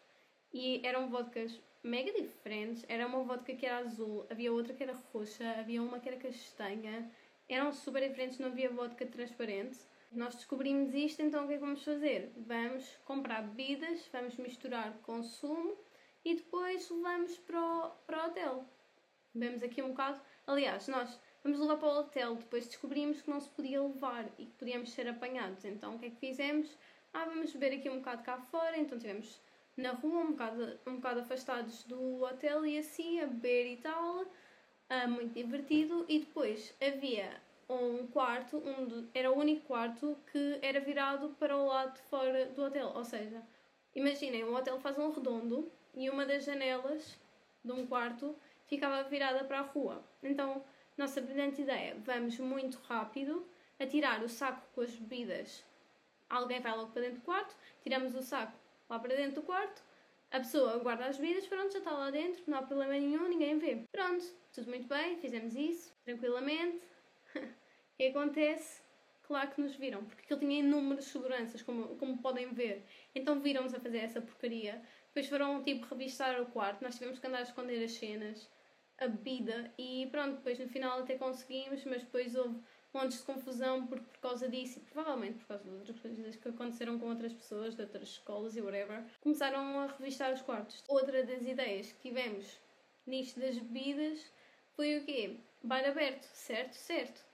E 0.53 0.81
eram 0.87 1.11
vodkas 1.11 1.61
mega 1.83 2.13
diferentes. 2.13 2.85
Era 2.89 3.09
uma 3.09 3.25
vodka 3.25 3.53
que 3.53 3.67
era 3.67 3.79
azul, 3.79 4.29
havia 4.31 4.53
outra 4.53 4.73
que 4.73 4.85
era 4.85 4.93
roxa, 5.13 5.45
havia 5.59 5.83
uma 5.83 5.99
que 5.99 6.09
era 6.09 6.19
castanha. 6.19 7.11
Eram 7.49 7.73
super 7.73 8.09
diferentes, 8.09 8.39
não 8.39 8.47
havia 8.47 8.71
vodka 8.71 9.05
transparente. 9.07 9.81
Nós 10.13 10.37
descobrimos 10.37 10.95
isto, 10.95 11.21
então 11.21 11.45
o 11.45 11.49
que 11.49 11.55
é 11.55 11.57
que 11.57 11.65
vamos 11.65 11.83
fazer? 11.83 12.31
Vamos 12.37 12.89
comprar 13.05 13.43
bebidas, 13.43 14.09
vamos 14.13 14.37
misturar 14.37 14.93
consumo 15.03 15.77
e 16.25 16.37
depois 16.37 16.89
levamos 16.89 17.37
para 17.39 17.61
o, 17.61 17.91
para 18.07 18.23
o 18.23 18.27
hotel. 18.29 18.65
Vemos 19.35 19.65
aqui 19.65 19.83
um 19.83 19.89
bocado 19.89 20.21
Aliás, 20.47 20.89
nós 20.89 21.19
vamos 21.43 21.59
levar 21.59 21.77
para 21.77 21.89
o 21.89 21.99
hotel, 21.99 22.35
depois 22.37 22.67
descobrimos 22.67 23.23
que 23.23 23.31
não 23.31 23.41
se 23.41 23.49
podia 23.51 23.83
levar 23.83 24.27
e 24.39 24.47
que 24.47 24.53
podíamos 24.53 24.91
ser 24.93 25.09
apanhados. 25.09 25.65
Então 25.65 25.95
o 25.95 25.99
que 25.99 26.07
é 26.07 26.11
que 26.11 26.17
fizemos? 26.17 26.77
ah, 27.15 27.25
vamos 27.27 27.53
beber 27.53 27.79
aqui 27.79 27.89
um 27.89 27.99
bocado 27.99 28.23
cá 28.25 28.37
fora, 28.37 28.77
então 28.77 28.99
tivemos 28.99 29.41
na 29.77 29.93
rua, 29.93 30.21
um 30.21 30.33
bocado, 30.33 30.79
um 30.87 30.97
bocado 30.97 31.21
afastados 31.21 31.85
do 31.85 32.23
hotel 32.23 32.67
e 32.67 32.77
assim, 32.77 33.21
a 33.21 33.27
beber 33.27 33.73
e 33.73 33.77
tal, 33.77 34.27
ah, 34.91 35.07
muito 35.07 35.33
divertido. 35.33 36.05
E 36.09 36.19
depois 36.19 36.75
havia 36.83 37.41
um 37.69 38.07
quarto, 38.09 38.59
um 38.59 39.09
era 39.15 39.31
o 39.31 39.39
único 39.39 39.65
quarto 39.67 40.19
que 40.31 40.59
era 40.61 40.81
virado 40.81 41.31
para 41.39 41.57
o 41.57 41.67
lado 41.67 41.95
de 41.95 42.03
fora 42.03 42.47
do 42.47 42.65
hotel, 42.65 42.93
ou 42.95 43.05
seja, 43.05 43.41
imaginem, 43.95 44.45
o 44.45 44.55
hotel 44.55 44.79
faz 44.81 44.99
um 44.99 45.11
redondo 45.11 45.71
e 45.95 46.11
uma 46.11 46.27
das 46.27 46.45
janelas 46.45 47.19
de 47.65 47.73
um 47.73 47.87
quarto 47.87 48.37
ficava 48.75 49.09
virada 49.09 49.45
para 49.45 49.61
a 49.61 49.63
rua. 49.63 50.05
Então, 50.23 50.65
nossa 50.97 51.21
brilhante 51.21 51.63
ideia, 51.63 51.97
vamos 52.01 52.39
muito 52.39 52.79
rápido, 52.89 53.47
atirar 53.79 54.23
o 54.23 54.29
saco 54.29 54.67
com 54.75 54.81
as 54.81 54.95
bebidas. 54.95 55.65
Alguém 56.29 56.61
vai 56.61 56.77
logo 56.77 56.91
para 56.93 57.03
dentro 57.03 57.19
do 57.21 57.25
quarto, 57.25 57.55
tiramos 57.83 58.15
o 58.15 58.23
saco 58.23 58.57
lá 58.89 58.99
para 58.99 59.15
dentro 59.15 59.37
do 59.37 59.43
quarto, 59.43 59.83
a 60.31 60.39
pessoa 60.39 60.79
guarda 60.79 61.07
as 61.07 61.17
bebidas, 61.17 61.47
pronto, 61.47 61.73
já 61.73 61.79
está 61.79 61.93
lá 61.93 62.11
dentro, 62.11 62.43
não 62.47 62.59
há 62.59 62.63
problema 62.63 62.93
nenhum, 62.93 63.29
ninguém 63.29 63.57
vê. 63.59 63.85
Pronto, 63.93 64.25
tudo 64.53 64.69
muito 64.69 64.89
bem, 64.89 65.17
fizemos 65.19 65.55
isso, 65.55 65.93
tranquilamente. 66.05 66.83
o 67.37 67.97
que 67.97 68.09
acontece? 68.09 68.83
Claro 69.23 69.51
que 69.53 69.61
nos 69.61 69.75
viram, 69.77 70.05
porque 70.05 70.23
aquilo 70.23 70.41
tinha 70.41 70.59
inúmeras 70.59 71.05
seguranças, 71.05 71.63
como, 71.63 71.97
como 71.97 72.19
podem 72.19 72.53
ver. 72.53 72.85
Então 73.15 73.41
viram-nos 73.41 73.75
a 73.75 73.81
fazer 73.81 73.99
essa 73.99 74.21
porcaria. 74.21 74.83
Depois 75.07 75.29
foram, 75.29 75.63
tipo, 75.63 75.87
revistar 75.87 76.41
o 76.43 76.47
quarto, 76.47 76.83
nós 76.83 76.95
tivemos 76.97 77.21
que 77.21 77.27
andar 77.27 77.39
a 77.39 77.43
esconder 77.43 77.83
as 77.85 77.93
cenas, 77.93 78.51
a 78.99 79.09
bebida, 79.09 79.73
e 79.79 80.07
pronto, 80.11 80.37
depois 80.37 80.59
no 80.59 80.69
final 80.69 81.01
até 81.01 81.17
conseguimos, 81.17 81.85
mas 81.85 82.03
depois 82.03 82.35
houve 82.35 82.61
montes 82.93 83.19
de 83.19 83.25
confusão 83.25 83.87
por, 83.87 84.01
por 84.01 84.19
causa 84.19 84.49
disso 84.49 84.79
e 84.79 84.83
provavelmente 84.83 85.39
por 85.39 85.49
causa 85.49 85.65
de 85.65 85.77
outras 85.77 85.99
coisas 85.99 86.37
que 86.37 86.49
aconteceram 86.49 86.99
com 86.99 87.09
outras 87.09 87.33
pessoas 87.33 87.75
de 87.75 87.83
outras 87.83 88.09
escolas 88.09 88.57
e 88.57 88.61
whatever, 88.61 89.05
começaram 89.21 89.81
a 89.81 89.87
revistar 89.87 90.33
os 90.33 90.43
quartos. 90.43 90.83
Outra 90.89 91.25
das 91.25 91.45
ideias 91.45 91.91
que 91.91 92.09
tivemos 92.09 92.61
nisto 93.07 93.41
das 93.41 93.59
bebidas 93.59 94.33
foi 94.77 94.99
o 94.99 95.05
quê? 95.05 95.39
Bar 95.63 95.85
aberto, 95.85 96.25
certo? 96.25 96.75
Certo. 96.75 97.25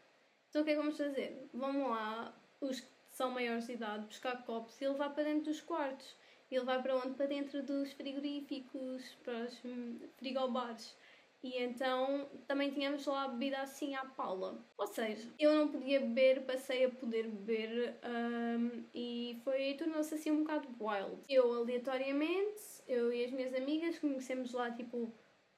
Então 0.48 0.62
o 0.62 0.64
que 0.64 0.70
é 0.70 0.74
que 0.74 0.80
vamos 0.80 0.96
fazer? 0.96 1.48
Vamos 1.52 1.90
lá, 1.90 2.34
os 2.60 2.80
que 2.80 2.88
são 3.10 3.30
maiores 3.30 3.66
de 3.66 3.74
idade, 3.74 4.06
buscar 4.06 4.42
copos 4.44 4.80
e 4.80 4.88
levar 4.88 5.10
para 5.10 5.24
dentro 5.24 5.44
dos 5.44 5.60
quartos. 5.60 6.16
E 6.50 6.58
levar 6.58 6.82
para 6.82 6.96
onde? 6.96 7.14
Para 7.14 7.26
dentro 7.26 7.62
dos 7.62 7.92
frigoríficos, 7.92 9.04
para 9.22 9.44
os 9.44 9.64
hum, 9.64 10.00
frigobares. 10.16 10.96
E 11.42 11.56
então 11.62 12.28
também 12.46 12.70
tínhamos 12.70 13.06
lá 13.06 13.24
a 13.24 13.28
bebida 13.28 13.60
assim 13.60 13.94
à 13.94 14.04
Paula. 14.04 14.62
Ou 14.76 14.86
seja, 14.86 15.26
eu 15.38 15.54
não 15.54 15.68
podia 15.68 16.00
beber, 16.00 16.44
passei 16.44 16.84
a 16.84 16.90
poder 16.90 17.28
beber 17.28 17.98
um, 18.04 18.84
e 18.94 19.40
foi 19.42 19.74
tornou-se 19.74 20.14
assim 20.14 20.30
um 20.30 20.40
bocado 20.40 20.68
wild. 20.78 21.22
Eu 21.28 21.52
aleatoriamente, 21.54 22.82
eu 22.86 23.12
e 23.12 23.24
as 23.24 23.30
minhas 23.30 23.54
amigas 23.54 23.98
conhecemos 23.98 24.52
lá 24.52 24.70
tipo 24.70 25.14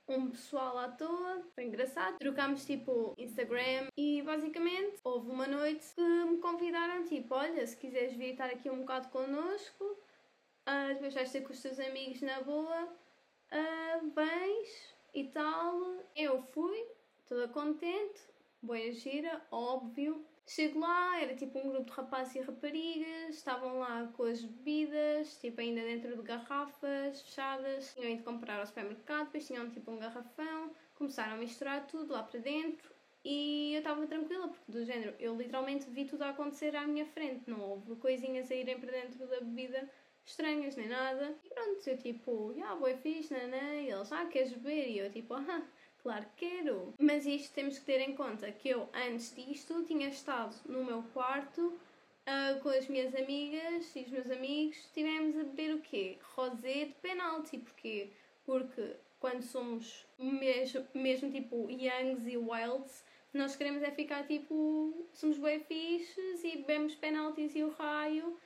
um 0.09 0.31
pessoal 0.31 0.79
à 0.79 0.89
toa, 0.89 1.43
foi 1.55 1.65
engraçado. 1.65 2.19
Trocámos 2.19 2.65
tipo 2.65 3.15
Instagram 3.19 3.89
e 3.97 4.23
basicamente 4.23 5.01
houve 5.03 5.31
uma 5.31 5.47
noite 5.47 5.87
que 5.95 6.03
me 6.03 6.39
convidaram 6.39 7.05
tipo, 7.05 7.35
olha, 7.35 7.67
se 7.67 7.77
quiseres 7.77 8.15
vir 8.15 8.33
estar 8.33 8.47
aqui 8.47 8.71
um 8.71 8.81
bocado 8.81 9.09
connosco, 9.09 9.85
uh, 9.85 10.95
depois 10.95 11.15
vais 11.15 11.33
ter 11.33 11.41
com 11.43 11.53
os 11.53 11.61
teus 11.61 11.79
amigos 11.81 12.21
na 12.21 12.41
boa, 12.43 12.85
uh, 12.85 14.11
vens 14.11 14.82
e 15.14 15.25
tal. 15.25 15.81
Eu 16.16 16.42
fui, 16.42 16.85
toda 17.28 17.49
contente, 17.49 18.21
boa 18.62 18.92
gira, 18.92 19.45
óbvio. 19.50 20.25
Chego 20.47 20.81
lá, 20.81 21.21
era 21.21 21.37
tipo 21.37 21.59
um 21.59 21.71
grupo 21.71 21.90
de 21.90 21.97
rapazes 21.97 22.35
e 22.35 22.40
raparigas, 22.40 23.37
estavam 23.37 23.78
lá 23.78 24.11
com 24.16 24.25
as 24.25 24.42
bebidas, 24.42 25.38
tipo 25.40 25.61
ainda 25.61 25.81
dentro 25.83 26.16
de 26.16 26.23
garrafas 26.23 27.23
fechadas, 27.23 27.95
tinham 27.95 28.11
ido 28.11 28.25
comprar 28.25 28.59
ao 28.59 28.66
supermercado, 28.66 29.26
depois 29.26 29.47
tinham 29.47 29.71
tipo 29.71 29.90
um 29.90 29.99
garrafão, 29.99 30.73
começaram 30.97 31.35
a 31.35 31.37
misturar 31.37 31.87
tudo 31.87 32.12
lá 32.12 32.25
para 32.25 32.40
dentro 32.40 32.93
e 33.25 33.75
eu 33.75 33.78
estava 33.78 34.04
tranquila, 34.06 34.49
porque 34.49 34.73
do 34.73 34.84
género, 34.84 35.15
eu 35.21 35.37
literalmente 35.37 35.89
vi 35.89 36.04
tudo 36.06 36.23
a 36.23 36.30
acontecer 36.30 36.75
à 36.75 36.87
minha 36.89 37.06
frente, 37.06 37.49
não 37.49 37.60
houve 37.60 37.95
coisinhas 37.97 38.50
a 38.50 38.54
irem 38.54 38.80
para 38.80 38.91
dentro 38.91 39.26
da 39.28 39.41
bebida 39.41 39.89
estranhas 40.25 40.76
nem 40.76 40.89
nada. 40.89 41.35
E 41.45 41.49
pronto, 41.49 41.87
eu 41.87 41.99
tipo, 41.99 42.54
ah, 42.65 42.75
boa 42.75 42.97
fixe, 42.97 43.35
nanã, 43.35 43.75
e 43.75 43.91
eles, 43.91 44.13
ah, 44.13 44.26
queres 44.26 44.52
beber? 44.52 44.89
E 44.89 44.99
eu 44.99 45.11
tipo, 45.11 45.35
ah, 45.35 45.63
claro 46.02 46.26
que 46.37 46.49
quero. 46.49 46.95
Mas 46.99 47.26
isto 47.26 47.54
temos 47.54 47.78
que 47.78 47.85
ter 47.85 48.00
em 48.00 48.15
conta 48.15 48.50
que 48.52 48.69
eu, 48.69 48.89
antes 48.93 49.35
disto, 49.35 49.85
tinha 49.85 50.08
estado 50.08 50.54
no 50.67 50.85
meu 50.85 51.02
quarto 51.15 51.78
uh, 52.26 52.61
com 52.61 52.69
as 52.69 52.87
minhas 52.89 53.15
amigas 53.15 53.95
e 53.95 54.00
os 54.00 54.08
meus 54.08 54.30
amigos, 54.30 54.76
estivemos 54.76 55.39
a 55.39 55.45
beber 55.45 55.75
o 55.75 55.80
quê? 55.80 56.19
Rosé 56.35 56.87
de 56.87 56.95
penalti, 57.00 57.58
porquê? 57.58 58.11
Porque 58.45 58.97
quando 59.21 59.43
somos 59.43 60.06
mesmo, 60.19 60.87
mesmo 60.95 61.30
tipo 61.30 61.71
youngs 61.71 62.26
e 62.26 62.37
wilds, 62.37 63.04
nós 63.32 63.56
queremos 63.56 63.82
é 63.82 63.91
ficar 63.91 64.26
tipo, 64.26 65.06
somos 65.13 65.39
bem 65.39 65.61
fixes 65.61 66.45
e 66.45 66.56
bebemos 66.58 66.95
penaltis 66.95 67.54
e 67.54 67.63
o 67.63 67.71
raio 67.71 68.37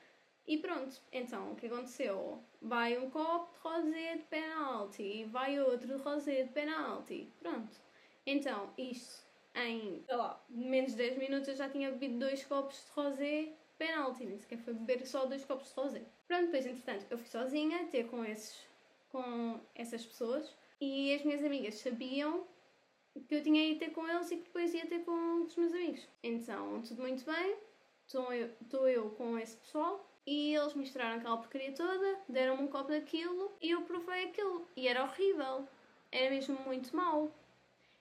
e 0.46 0.58
pronto, 0.58 1.00
então 1.12 1.52
o 1.52 1.56
que 1.56 1.66
aconteceu? 1.66 2.40
Vai 2.62 2.96
um 2.98 3.10
copo 3.10 3.52
de 3.52 3.58
rosé 3.58 4.16
de 4.16 4.24
penalti, 4.24 5.24
vai 5.24 5.60
outro 5.60 5.88
de 5.88 6.02
rosé 6.02 6.44
de 6.44 6.52
penalti. 6.52 7.32
Pronto. 7.40 7.76
Então, 8.24 8.72
isto 8.78 9.26
em, 9.56 10.02
sei 10.06 10.16
lá, 10.16 10.44
menos 10.48 10.92
de 10.92 10.98
10 10.98 11.18
minutos 11.18 11.48
eu 11.48 11.56
já 11.56 11.68
tinha 11.68 11.90
bebido 11.90 12.18
dois 12.18 12.44
copos 12.44 12.76
de 12.76 12.92
rosé 12.92 13.52
penalti, 13.76 14.24
nem 14.24 14.38
sequer 14.38 14.58
foi 14.58 14.74
beber 14.74 15.06
só 15.06 15.26
dois 15.26 15.44
copos 15.44 15.68
de 15.68 15.74
rosé. 15.74 16.02
Pronto, 16.28 16.46
depois 16.46 16.66
entretanto 16.66 17.06
eu 17.10 17.18
fui 17.18 17.26
sozinha 17.26 17.86
ter 17.86 18.06
com, 18.06 18.24
esses, 18.24 18.64
com 19.10 19.60
essas 19.74 20.04
pessoas 20.04 20.54
e 20.80 21.12
as 21.14 21.24
minhas 21.24 21.44
amigas 21.44 21.74
sabiam 21.76 22.46
que 23.28 23.34
eu 23.34 23.42
tinha 23.42 23.64
ido 23.64 23.80
ter 23.80 23.90
com 23.90 24.06
eles 24.06 24.30
e 24.30 24.36
que 24.36 24.44
depois 24.44 24.74
ia 24.74 24.86
ter 24.86 25.00
com 25.00 25.42
os 25.42 25.56
meus 25.56 25.72
amigos. 25.72 26.06
Então, 26.22 26.82
tudo 26.82 27.02
muito 27.02 27.24
bem, 27.24 27.56
estou 28.06 28.32
eu, 28.32 28.50
eu 28.88 29.10
com 29.10 29.38
esse 29.38 29.56
pessoal 29.56 30.06
e 30.26 30.54
eles 30.54 30.74
misturaram 30.74 31.18
aquela 31.18 31.36
porcaria 31.36 31.72
toda, 31.72 32.18
deram-me 32.28 32.64
um 32.64 32.68
copo 32.68 32.90
daquilo 32.90 33.52
e 33.60 33.70
eu 33.70 33.82
provei 33.82 34.24
aquilo. 34.24 34.66
E 34.76 34.88
era 34.88 35.04
horrível. 35.04 35.68
Era 36.10 36.30
mesmo 36.30 36.58
muito 36.66 36.94
mau. 36.96 37.32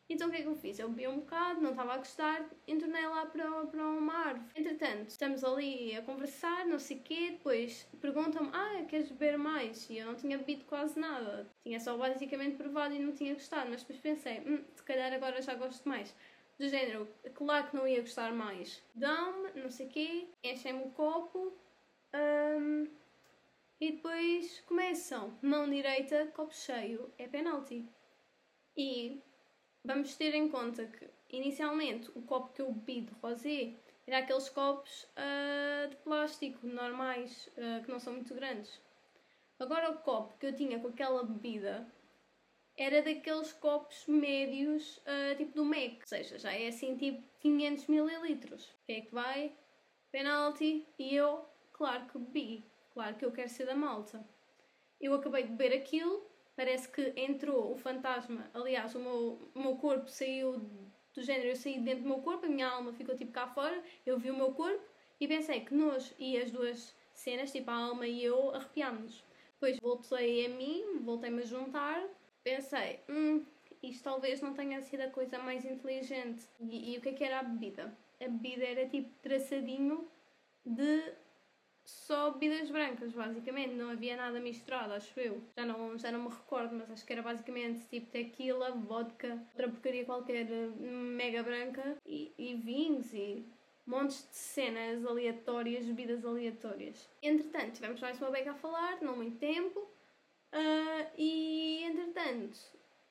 Então 0.07 0.27
o 0.27 0.31
que 0.31 0.37
é 0.37 0.41
que 0.41 0.47
eu 0.47 0.55
fiz? 0.55 0.77
Eu 0.77 0.89
bebi 0.89 1.07
um 1.07 1.19
bocado, 1.19 1.61
não 1.61 1.71
estava 1.71 1.93
a 1.93 1.97
gostar, 1.97 2.45
entornei 2.67 3.07
lá 3.07 3.25
para, 3.25 3.65
para 3.65 3.83
uma 3.83 4.13
árvore. 4.13 4.45
Entretanto, 4.55 5.09
estamos 5.09 5.43
ali 5.43 5.95
a 5.95 6.01
conversar, 6.03 6.65
não 6.67 6.77
sei 6.77 6.97
o 6.97 7.01
quê, 7.01 7.31
depois 7.31 7.87
perguntam-me, 7.99 8.51
ah, 8.53 8.83
queres 8.87 9.09
beber 9.09 9.37
mais? 9.37 9.89
E 9.89 9.97
eu 9.97 10.05
não 10.05 10.15
tinha 10.15 10.37
bebido 10.37 10.63
quase 10.65 10.99
nada. 10.99 11.47
Tinha 11.63 11.79
só 11.79 11.97
basicamente 11.97 12.55
provado 12.55 12.93
e 12.93 12.99
não 12.99 13.13
tinha 13.13 13.33
gostado, 13.33 13.69
mas 13.71 13.81
depois 13.81 13.99
pensei, 13.99 14.41
hum, 14.41 14.63
se 14.75 14.83
calhar 14.83 15.11
agora 15.11 15.41
já 15.41 15.55
gosto 15.55 15.89
mais. 15.89 16.15
Do 16.59 16.69
género, 16.69 17.07
claro 17.33 17.67
que 17.67 17.75
não 17.75 17.87
ia 17.87 17.99
gostar 17.99 18.31
mais. 18.31 18.81
Dão-me, 18.93 19.59
não 19.59 19.69
sei 19.69 19.87
o 19.87 19.89
quê, 19.89 20.27
enchem-me 20.43 20.83
o 20.83 20.91
copo, 20.91 21.51
um, 22.15 22.87
e 23.79 23.91
depois 23.91 24.61
começam. 24.61 25.37
Mão 25.41 25.69
direita, 25.69 26.27
copo 26.27 26.53
cheio, 26.53 27.13
é 27.17 27.27
penalti. 27.27 27.85
E 28.75 29.21
vamos 29.83 30.15
ter 30.15 30.33
em 30.33 30.49
conta 30.49 30.85
que, 30.85 31.09
inicialmente, 31.29 32.09
o 32.15 32.21
copo 32.21 32.53
que 32.53 32.61
eu 32.61 32.71
bebi 32.71 33.01
de 33.01 33.13
rosé 33.21 33.73
era 34.07 34.19
aqueles 34.19 34.49
copos 34.49 35.03
uh, 35.15 35.89
de 35.89 35.95
plástico 35.97 36.65
normais, 36.67 37.49
uh, 37.57 37.83
que 37.83 37.91
não 37.91 37.99
são 37.99 38.13
muito 38.13 38.33
grandes. 38.33 38.79
Agora, 39.59 39.91
o 39.91 39.99
copo 39.99 40.37
que 40.37 40.45
eu 40.45 40.55
tinha 40.55 40.79
com 40.79 40.89
aquela 40.89 41.23
bebida 41.23 41.87
era 42.77 43.01
daqueles 43.01 43.53
copos 43.53 44.05
médios, 44.05 44.97
uh, 44.97 45.35
tipo 45.37 45.53
do 45.53 45.65
Mac, 45.65 46.01
ou 46.01 46.07
seja, 46.07 46.37
já 46.37 46.53
é 46.53 46.67
assim 46.67 46.97
tipo 46.97 47.23
500 47.39 47.87
mililitros. 47.87 48.65
O 48.65 48.85
que 48.85 48.91
é 48.93 49.01
que 49.01 49.13
vai? 49.13 49.55
Penalti. 50.11 50.85
E 50.99 51.15
eu 51.15 51.45
Claro 51.75 52.05
que 52.05 52.17
bebi, 52.17 52.63
claro 52.93 53.15
que 53.17 53.25
eu 53.25 53.33
quero 53.33 53.49
ser 53.49 53.65
da 53.65 53.75
malta. 53.75 54.25
Eu 54.99 55.13
acabei 55.13 55.43
de 55.43 55.49
beber 55.49 55.75
aquilo, 55.75 56.25
parece 56.55 56.87
que 56.87 57.11
entrou 57.17 57.73
o 57.73 57.75
fantasma, 57.75 58.49
aliás, 58.53 58.95
o 58.95 58.99
meu, 58.99 59.51
o 59.53 59.59
meu 59.59 59.75
corpo 59.75 60.07
saiu 60.07 60.57
do 61.13 61.21
género, 61.21 61.49
eu 61.49 61.55
saí 61.57 61.77
dentro 61.81 62.03
do 62.03 62.07
meu 62.07 62.19
corpo, 62.19 62.45
a 62.45 62.49
minha 62.49 62.69
alma 62.69 62.93
ficou 62.93 63.13
tipo 63.13 63.33
cá 63.33 63.47
fora, 63.47 63.83
eu 64.05 64.17
vi 64.17 64.31
o 64.31 64.37
meu 64.37 64.53
corpo 64.53 64.81
e 65.19 65.27
pensei 65.27 65.65
que 65.65 65.73
nós 65.73 66.15
e 66.17 66.37
as 66.37 66.49
duas 66.49 66.95
cenas, 67.13 67.51
tipo 67.51 67.69
a 67.69 67.75
alma 67.75 68.07
e 68.07 68.23
eu, 68.23 68.55
arrepiámos-nos. 68.55 69.21
Depois 69.55 69.77
voltei 69.79 70.45
a 70.45 70.49
mim, 70.49 70.99
voltei-me 71.03 71.41
a 71.41 71.45
juntar, 71.45 72.01
pensei, 72.41 73.01
hum, 73.09 73.43
isto 73.83 74.01
talvez 74.01 74.39
não 74.39 74.53
tenha 74.53 74.81
sido 74.81 75.01
a 75.01 75.09
coisa 75.09 75.39
mais 75.39 75.65
inteligente. 75.65 76.47
E, 76.61 76.93
e 76.93 76.97
o 76.97 77.01
que 77.01 77.09
é 77.09 77.13
que 77.13 77.23
era 77.25 77.39
a 77.41 77.43
bebida? 77.43 77.93
A 78.21 78.29
bebida 78.29 78.63
era 78.63 78.87
tipo 78.87 79.09
traçadinho 79.21 80.07
de 80.65 81.24
só 81.85 82.31
bebidas 82.31 82.69
brancas, 82.69 83.13
basicamente. 83.13 83.73
Não 83.73 83.91
havia 83.91 84.17
nada 84.17 84.39
misturado, 84.39 84.93
acho 84.93 85.17
eu. 85.19 85.41
Já 85.57 85.65
não, 85.65 85.97
já 85.97 86.11
não 86.11 86.23
me 86.23 86.29
recordo, 86.29 86.75
mas 86.75 86.91
acho 86.91 87.05
que 87.05 87.13
era 87.13 87.21
basicamente 87.21 87.85
tipo 87.87 88.11
tequila, 88.11 88.71
vodka, 88.71 89.39
outra 89.51 89.69
porcaria 89.69 90.05
qualquer 90.05 90.45
mega 90.47 91.43
branca 91.43 91.97
e, 92.05 92.33
e 92.37 92.55
vinhos 92.55 93.13
e 93.13 93.45
montes 93.85 94.27
de 94.29 94.35
cenas 94.35 95.05
aleatórias, 95.05 95.85
bebidas 95.85 96.25
aleatórias. 96.25 97.07
Entretanto, 97.21 97.73
tivemos 97.73 98.01
mais 98.01 98.19
uma 98.19 98.31
beca 98.31 98.51
a 98.51 98.55
falar, 98.55 99.01
não 99.01 99.15
muito 99.15 99.37
tempo, 99.37 99.79
uh, 99.79 101.11
e 101.15 101.83
entretanto, 101.83 102.57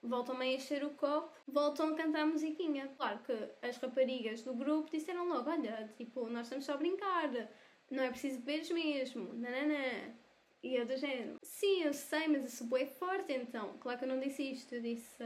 voltam 0.02 0.38
a 0.38 0.46
encher 0.46 0.84
o 0.84 0.90
copo, 0.90 1.32
voltam 1.46 1.90
a 1.90 1.94
cantar 1.94 2.22
a 2.22 2.26
musiquinha. 2.26 2.88
Claro 2.96 3.20
que 3.20 3.32
as 3.66 3.76
raparigas 3.78 4.42
do 4.42 4.54
grupo 4.54 4.90
disseram 4.90 5.28
logo: 5.28 5.48
olha, 5.48 5.92
tipo, 5.96 6.28
nós 6.28 6.46
estamos 6.46 6.64
só 6.64 6.74
a 6.74 6.76
brincar, 6.76 7.30
não 7.90 8.02
é 8.02 8.10
preciso 8.10 8.38
beberes 8.38 8.70
mesmo, 8.70 9.32
nananã. 9.34 10.14
E 10.62 10.76
eu 10.76 10.86
do 10.86 10.96
género: 10.96 11.36
sim, 11.42 11.82
eu 11.82 11.92
sei, 11.92 12.26
mas 12.28 12.52
sou 12.52 12.66
bem 12.66 12.86
forte 12.86 13.32
então. 13.32 13.76
Claro 13.78 13.98
que 13.98 14.04
eu 14.04 14.08
não 14.08 14.20
disse 14.20 14.42
isto, 14.42 14.74
eu 14.74 14.82
disse. 14.82 15.22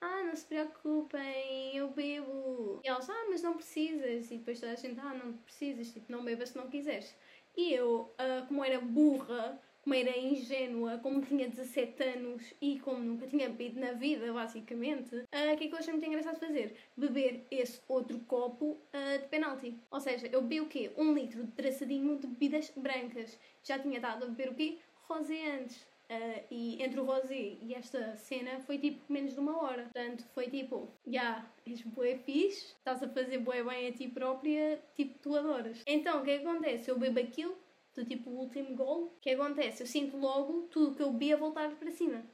Ah, 0.00 0.22
não 0.22 0.36
se 0.36 0.46
preocupem, 0.46 1.76
eu 1.76 1.90
bebo. 1.90 2.80
E 2.84 2.88
elas, 2.88 3.10
ah, 3.10 3.26
mas 3.28 3.42
não 3.42 3.54
precisas. 3.54 4.30
E 4.30 4.38
depois 4.38 4.60
toda 4.60 4.72
a 4.72 4.76
gente, 4.76 5.00
ah, 5.00 5.14
não 5.14 5.32
precisas, 5.38 5.90
tipo, 5.90 6.10
não 6.10 6.24
bebas 6.24 6.50
se 6.50 6.56
não 6.56 6.70
quiseres. 6.70 7.12
E 7.56 7.72
eu, 7.72 8.14
uh, 8.14 8.46
como 8.46 8.64
era 8.64 8.80
burra, 8.80 9.60
como 9.88 9.98
era 9.98 10.18
ingênua, 10.18 10.98
como 10.98 11.22
tinha 11.22 11.48
17 11.48 12.02
anos 12.02 12.52
e 12.60 12.78
como 12.80 12.98
nunca 12.98 13.26
tinha 13.26 13.48
bebido 13.48 13.80
na 13.80 13.92
vida, 13.92 14.30
basicamente, 14.34 15.16
uh, 15.16 15.54
o 15.54 15.56
que 15.56 15.64
é 15.64 15.68
que 15.68 15.72
eu 15.72 15.78
achei 15.78 15.94
muito 15.94 16.06
engraçado 16.06 16.38
fazer? 16.38 16.76
Beber 16.94 17.46
esse 17.50 17.80
outro 17.88 18.20
copo 18.20 18.72
uh, 18.72 19.18
de 19.18 19.26
penalti. 19.28 19.80
Ou 19.90 19.98
seja, 19.98 20.26
eu 20.26 20.42
bebi 20.42 20.60
o 20.60 20.66
quê? 20.66 20.92
Um 20.94 21.14
litro 21.14 21.42
de 21.42 21.52
traçadinho 21.52 22.18
de 22.18 22.26
bebidas 22.26 22.70
brancas. 22.76 23.38
Já 23.64 23.78
tinha 23.78 23.98
dado 23.98 24.24
a 24.24 24.28
beber 24.28 24.50
o 24.50 24.54
quê? 24.54 24.76
Rosé 25.08 25.52
antes. 25.52 25.80
Uh, 26.10 26.44
e 26.50 26.82
entre 26.82 27.00
o 27.00 27.04
rosé 27.04 27.56
e 27.62 27.74
esta 27.74 28.14
cena 28.16 28.60
foi 28.60 28.78
tipo 28.78 29.10
menos 29.10 29.32
de 29.32 29.40
uma 29.40 29.62
hora. 29.62 29.84
Portanto, 29.84 30.22
foi 30.34 30.48
tipo, 30.50 30.86
já, 31.06 31.12
yeah, 31.12 31.52
és 31.66 31.80
bué 31.80 32.18
fixe, 32.18 32.74
estás 32.76 33.02
a 33.02 33.08
fazer 33.08 33.38
bué 33.38 33.62
bem 33.62 33.88
a 33.88 33.92
ti 33.92 34.06
própria, 34.06 34.82
tipo, 34.94 35.18
tu 35.18 35.34
adoras. 35.34 35.82
Então, 35.86 36.20
o 36.20 36.24
que 36.24 36.32
é 36.32 36.38
que 36.38 36.46
acontece? 36.46 36.90
Eu 36.90 36.98
bebo 36.98 37.20
aquilo, 37.20 37.56
do 37.98 38.04
tipo 38.04 38.30
o 38.30 38.38
último 38.38 38.76
gol, 38.76 39.06
o 39.06 39.20
que 39.20 39.30
acontece? 39.30 39.82
Eu 39.82 39.86
sinto 39.86 40.16
logo 40.16 40.68
tudo 40.70 40.94
que 40.94 41.02
eu 41.02 41.10
bebi 41.10 41.32
a 41.32 41.36
voltar 41.36 41.74
para 41.74 41.90
cima. 41.90 42.24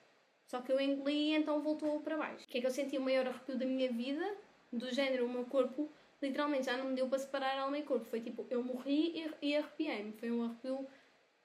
Só 0.46 0.60
que 0.60 0.70
eu 0.70 0.78
engoli 0.78 1.30
e 1.30 1.34
então 1.34 1.62
voltou 1.62 2.00
para 2.00 2.18
baixo. 2.18 2.44
O 2.44 2.48
que 2.48 2.58
é 2.58 2.60
que 2.60 2.66
eu 2.66 2.70
senti 2.70 2.98
o 2.98 3.00
maior 3.00 3.26
arrepio 3.26 3.56
da 3.56 3.64
minha 3.64 3.90
vida? 3.90 4.36
Do 4.70 4.92
género, 4.92 5.24
o 5.24 5.28
meu 5.28 5.46
corpo 5.46 5.90
literalmente 6.20 6.66
já 6.66 6.76
não 6.76 6.86
me 6.86 6.94
deu 6.94 7.08
para 7.08 7.18
separar 7.18 7.58
alma 7.58 7.78
e 7.78 7.82
corpo. 7.82 8.04
Foi 8.04 8.20
tipo, 8.20 8.46
eu 8.50 8.62
morri 8.62 9.32
e 9.40 9.56
arrepiei-me. 9.56 10.12
Foi 10.12 10.30
um 10.30 10.44
arrepio 10.44 10.86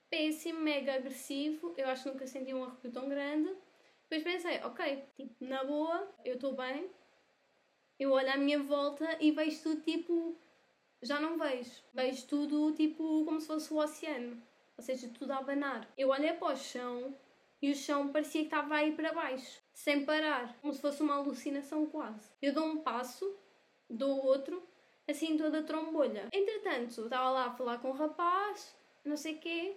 péssimo, 0.10 0.60
mega 0.60 0.95
agressivo. 0.95 1.73
Eu 1.77 1.88
acho 1.88 2.03
que 2.03 2.10
nunca 2.10 2.27
senti 2.27 2.53
um 2.53 2.65
arrepio 2.65 2.91
tão 2.91 3.08
grande. 3.08 3.49
Depois 4.10 4.23
pensei, 4.23 4.60
ok, 4.63 5.05
tipo, 5.15 5.45
na 5.45 5.63
boa, 5.63 6.12
eu 6.25 6.36
estou 6.36 6.53
bem. 6.55 6.89
Eu 7.97 8.12
olho 8.12 8.32
à 8.32 8.38
minha 8.38 8.60
volta 8.60 9.17
e 9.21 9.32
vejo 9.32 9.63
tudo 9.63 9.82
tipo 9.82 10.36
já 11.01 11.19
não 11.19 11.38
vejo. 11.38 11.83
Vejo 11.93 12.27
tudo 12.27 12.73
tipo 12.73 13.25
como 13.25 13.39
se 13.39 13.47
fosse 13.47 13.73
o 13.73 13.77
oceano. 13.77 14.41
Ou 14.77 14.83
seja, 14.83 15.09
tudo 15.09 15.31
a 15.31 15.38
abanar. 15.38 15.91
Eu 15.97 16.09
olhei 16.09 16.33
para 16.33 16.53
o 16.53 16.57
chão 16.57 17.15
e 17.62 17.71
o 17.71 17.75
chão 17.75 18.09
parecia 18.09 18.41
que 18.41 18.47
estava 18.47 18.75
aí 18.75 18.93
para 18.93 19.13
baixo, 19.13 19.62
sem 19.73 20.05
parar, 20.05 20.57
como 20.62 20.73
se 20.73 20.79
fosse 20.79 21.01
uma 21.01 21.15
alucinação 21.15 21.85
quase. 21.88 22.29
Eu 22.41 22.53
dou 22.53 22.65
um 22.65 22.77
passo, 22.77 23.38
dou 23.89 24.25
outro, 24.25 24.63
assim 25.05 25.35
toda 25.35 25.63
trombolha. 25.63 26.29
Entretanto, 26.31 27.03
estava 27.03 27.29
lá 27.31 27.45
a 27.47 27.51
falar 27.51 27.79
com 27.79 27.89
o 27.89 27.91
um 27.91 27.95
rapaz, 27.95 28.73
não 29.03 29.17
sei 29.17 29.35
o 29.35 29.39
quê, 29.39 29.75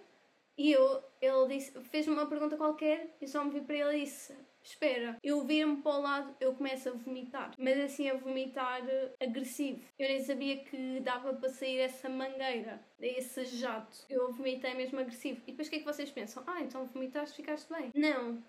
e 0.57 0.71
eu, 0.71 1.03
ele 1.21 1.57
disse, 1.57 1.71
fez-me 1.83 2.13
uma 2.13 2.27
pergunta 2.27 2.55
qualquer 2.55 3.17
e 3.19 3.27
só 3.27 3.43
me 3.43 3.51
vi 3.51 3.61
para 3.61 3.75
ele 3.75 3.97
e 3.97 4.03
disse: 4.05 4.33
Espera, 4.63 5.17
eu 5.21 5.45
viro-me 5.45 5.81
para 5.81 5.97
o 5.97 6.01
lado, 6.01 6.35
eu 6.39 6.55
começo 6.55 6.87
a 6.87 6.93
vomitar, 6.93 7.51
mas 7.57 7.77
assim 7.79 8.09
a 8.09 8.15
vomitar 8.15 8.81
agressivo. 9.21 9.83
Eu 9.99 10.07
nem 10.07 10.23
sabia 10.23 10.63
que 10.63 11.01
dava 11.01 11.33
para 11.33 11.49
sair 11.49 11.79
essa 11.79 12.07
mangueira, 12.07 12.81
esse 12.97 13.43
jato. 13.45 14.05
Eu 14.09 14.31
vomitei 14.31 14.73
mesmo 14.73 15.01
agressivo. 15.01 15.41
E 15.45 15.51
depois 15.51 15.67
o 15.67 15.69
que 15.69 15.75
é 15.75 15.79
que 15.79 15.85
vocês 15.85 16.09
pensam? 16.09 16.43
Ah, 16.47 16.61
então 16.61 16.85
vomitaste, 16.85 17.35
ficaste 17.35 17.67
bem. 17.71 17.91
Não. 17.93 18.41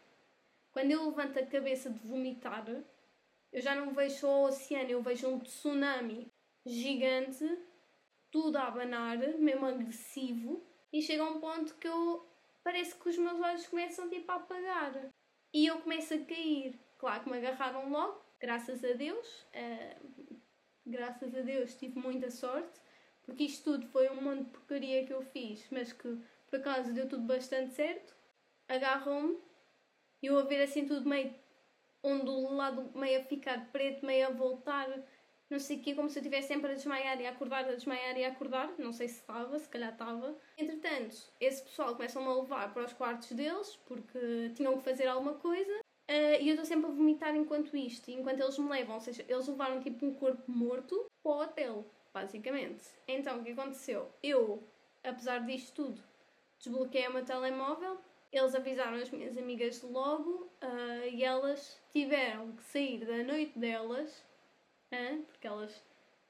Quando 0.72 0.92
eu 0.92 1.04
levanto 1.06 1.38
a 1.38 1.46
cabeça 1.46 1.90
de 1.90 1.98
vomitar, 1.98 2.64
eu 3.52 3.60
já 3.60 3.74
não 3.74 3.92
vejo 3.92 4.26
o 4.26 4.44
oceano, 4.44 4.90
eu 4.90 5.02
vejo 5.02 5.28
um 5.28 5.40
tsunami 5.40 6.32
gigante, 6.64 7.44
tudo 8.30 8.56
a 8.56 8.68
abanar, 8.68 9.18
mesmo 9.38 9.66
agressivo 9.66 10.64
e 10.92 11.02
chega 11.02 11.24
a 11.24 11.30
um 11.30 11.40
ponto 11.40 11.74
que 11.76 11.88
eu 11.88 12.24
parece 12.62 12.94
que 12.94 13.08
os 13.08 13.18
meus 13.18 13.40
olhos 13.40 13.66
começam 13.66 14.08
tipo 14.08 14.30
a 14.30 14.36
apagar 14.36 15.12
e 15.54 15.66
eu 15.66 15.78
começo 15.78 16.12
a 16.12 16.18
cair. 16.18 16.78
Claro 16.98 17.22
que 17.22 17.30
me 17.30 17.38
agarraram 17.38 17.88
logo, 17.88 18.20
graças 18.40 18.84
a 18.84 18.92
Deus. 18.92 19.46
Uh, 19.54 20.36
graças 20.84 21.34
a 21.34 21.40
Deus 21.40 21.74
tive 21.76 21.98
muita 21.98 22.30
sorte, 22.30 22.80
porque 23.22 23.44
isto 23.44 23.72
tudo 23.72 23.86
foi 23.86 24.10
um 24.10 24.20
monte 24.20 24.44
de 24.44 24.50
porcaria 24.50 25.06
que 25.06 25.12
eu 25.12 25.22
fiz, 25.22 25.66
mas 25.70 25.92
que 25.92 26.18
por 26.50 26.58
acaso 26.58 26.92
deu 26.92 27.08
tudo 27.08 27.22
bastante 27.22 27.72
certo. 27.72 28.14
Agarram-me 28.68 29.38
e 30.20 30.26
eu 30.26 30.36
a 30.38 30.42
ver 30.42 30.62
assim 30.62 30.86
tudo 30.86 31.08
meio 31.08 31.32
ondulado, 32.02 32.90
meio 32.98 33.20
a 33.20 33.24
ficar 33.24 33.70
preto, 33.70 34.04
meio 34.04 34.26
a 34.26 34.30
voltar 34.30 34.88
não 35.50 35.58
sei 35.58 35.76
o 35.76 35.80
quê, 35.80 35.94
como 35.94 36.08
se 36.08 36.18
eu 36.18 36.22
estivesse 36.22 36.48
sempre 36.48 36.72
a 36.72 36.74
desmaiar 36.74 37.20
e 37.20 37.26
a 37.26 37.30
acordar, 37.30 37.64
a 37.64 37.74
desmaiar 37.74 38.16
e 38.16 38.24
a 38.24 38.28
acordar. 38.28 38.72
Não 38.78 38.92
sei 38.92 39.08
se 39.08 39.20
estava, 39.20 39.58
se 39.58 39.68
calhar 39.68 39.92
estava. 39.92 40.36
Entretanto, 40.56 41.16
esse 41.40 41.62
pessoal 41.62 41.94
começam 41.94 42.28
a 42.28 42.34
levar 42.34 42.72
para 42.72 42.84
os 42.84 42.92
quartos 42.92 43.30
deles 43.32 43.76
porque 43.86 44.50
tinham 44.54 44.76
que 44.78 44.84
fazer 44.84 45.06
alguma 45.06 45.34
coisa. 45.34 45.80
Uh, 46.10 46.36
e 46.40 46.48
eu 46.48 46.54
estou 46.54 46.64
sempre 46.64 46.86
a 46.86 46.92
vomitar 46.92 47.34
enquanto 47.34 47.76
isto, 47.76 48.10
enquanto 48.10 48.40
eles 48.40 48.58
me 48.58 48.68
levam. 48.68 48.94
Ou 48.94 49.00
seja, 49.00 49.24
eles 49.28 49.46
levaram 49.46 49.80
tipo 49.80 50.04
um 50.04 50.14
corpo 50.14 50.50
morto 50.50 51.06
para 51.22 51.32
o 51.32 51.40
hotel, 51.42 51.86
basicamente. 52.12 52.84
Então, 53.06 53.40
o 53.40 53.44
que 53.44 53.52
aconteceu? 53.52 54.10
Eu, 54.22 54.62
apesar 55.02 55.38
disto 55.40 55.74
tudo, 55.74 56.02
desbloqueei 56.58 57.08
o 57.08 57.12
meu 57.12 57.24
telemóvel. 57.24 57.98
Eles 58.32 58.54
avisaram 58.54 58.96
as 58.96 59.10
minhas 59.10 59.38
amigas 59.38 59.80
logo 59.82 60.50
uh, 60.62 61.08
e 61.12 61.22
elas 61.22 61.80
tiveram 61.92 62.52
que 62.52 62.64
sair 62.64 63.04
da 63.04 63.22
noite 63.22 63.56
delas 63.56 64.24
porque 65.26 65.46
elas. 65.46 65.82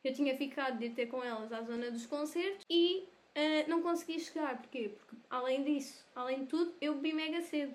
Eu 0.03 0.12
tinha 0.12 0.37
ficado 0.37 0.79
de 0.79 0.87
ir 0.87 0.94
ter 0.94 1.07
com 1.07 1.24
elas 1.24 1.53
à 1.53 1.62
zona 1.62 1.90
dos 1.90 2.07
concertos 2.07 2.64
e 2.68 3.09
uh, 3.37 3.68
não 3.68 3.83
consegui 3.83 4.20
chegar. 4.20 4.59
Porquê? 4.59 4.90
Porque 4.90 5.16
além 5.31 5.64
disso, 5.64 6.07
além 6.14 6.40
de 6.40 6.46
tudo, 6.46 6.74
eu 6.81 6.94
bebi 6.94 7.12
mega 7.12 7.40
cedo. 7.40 7.74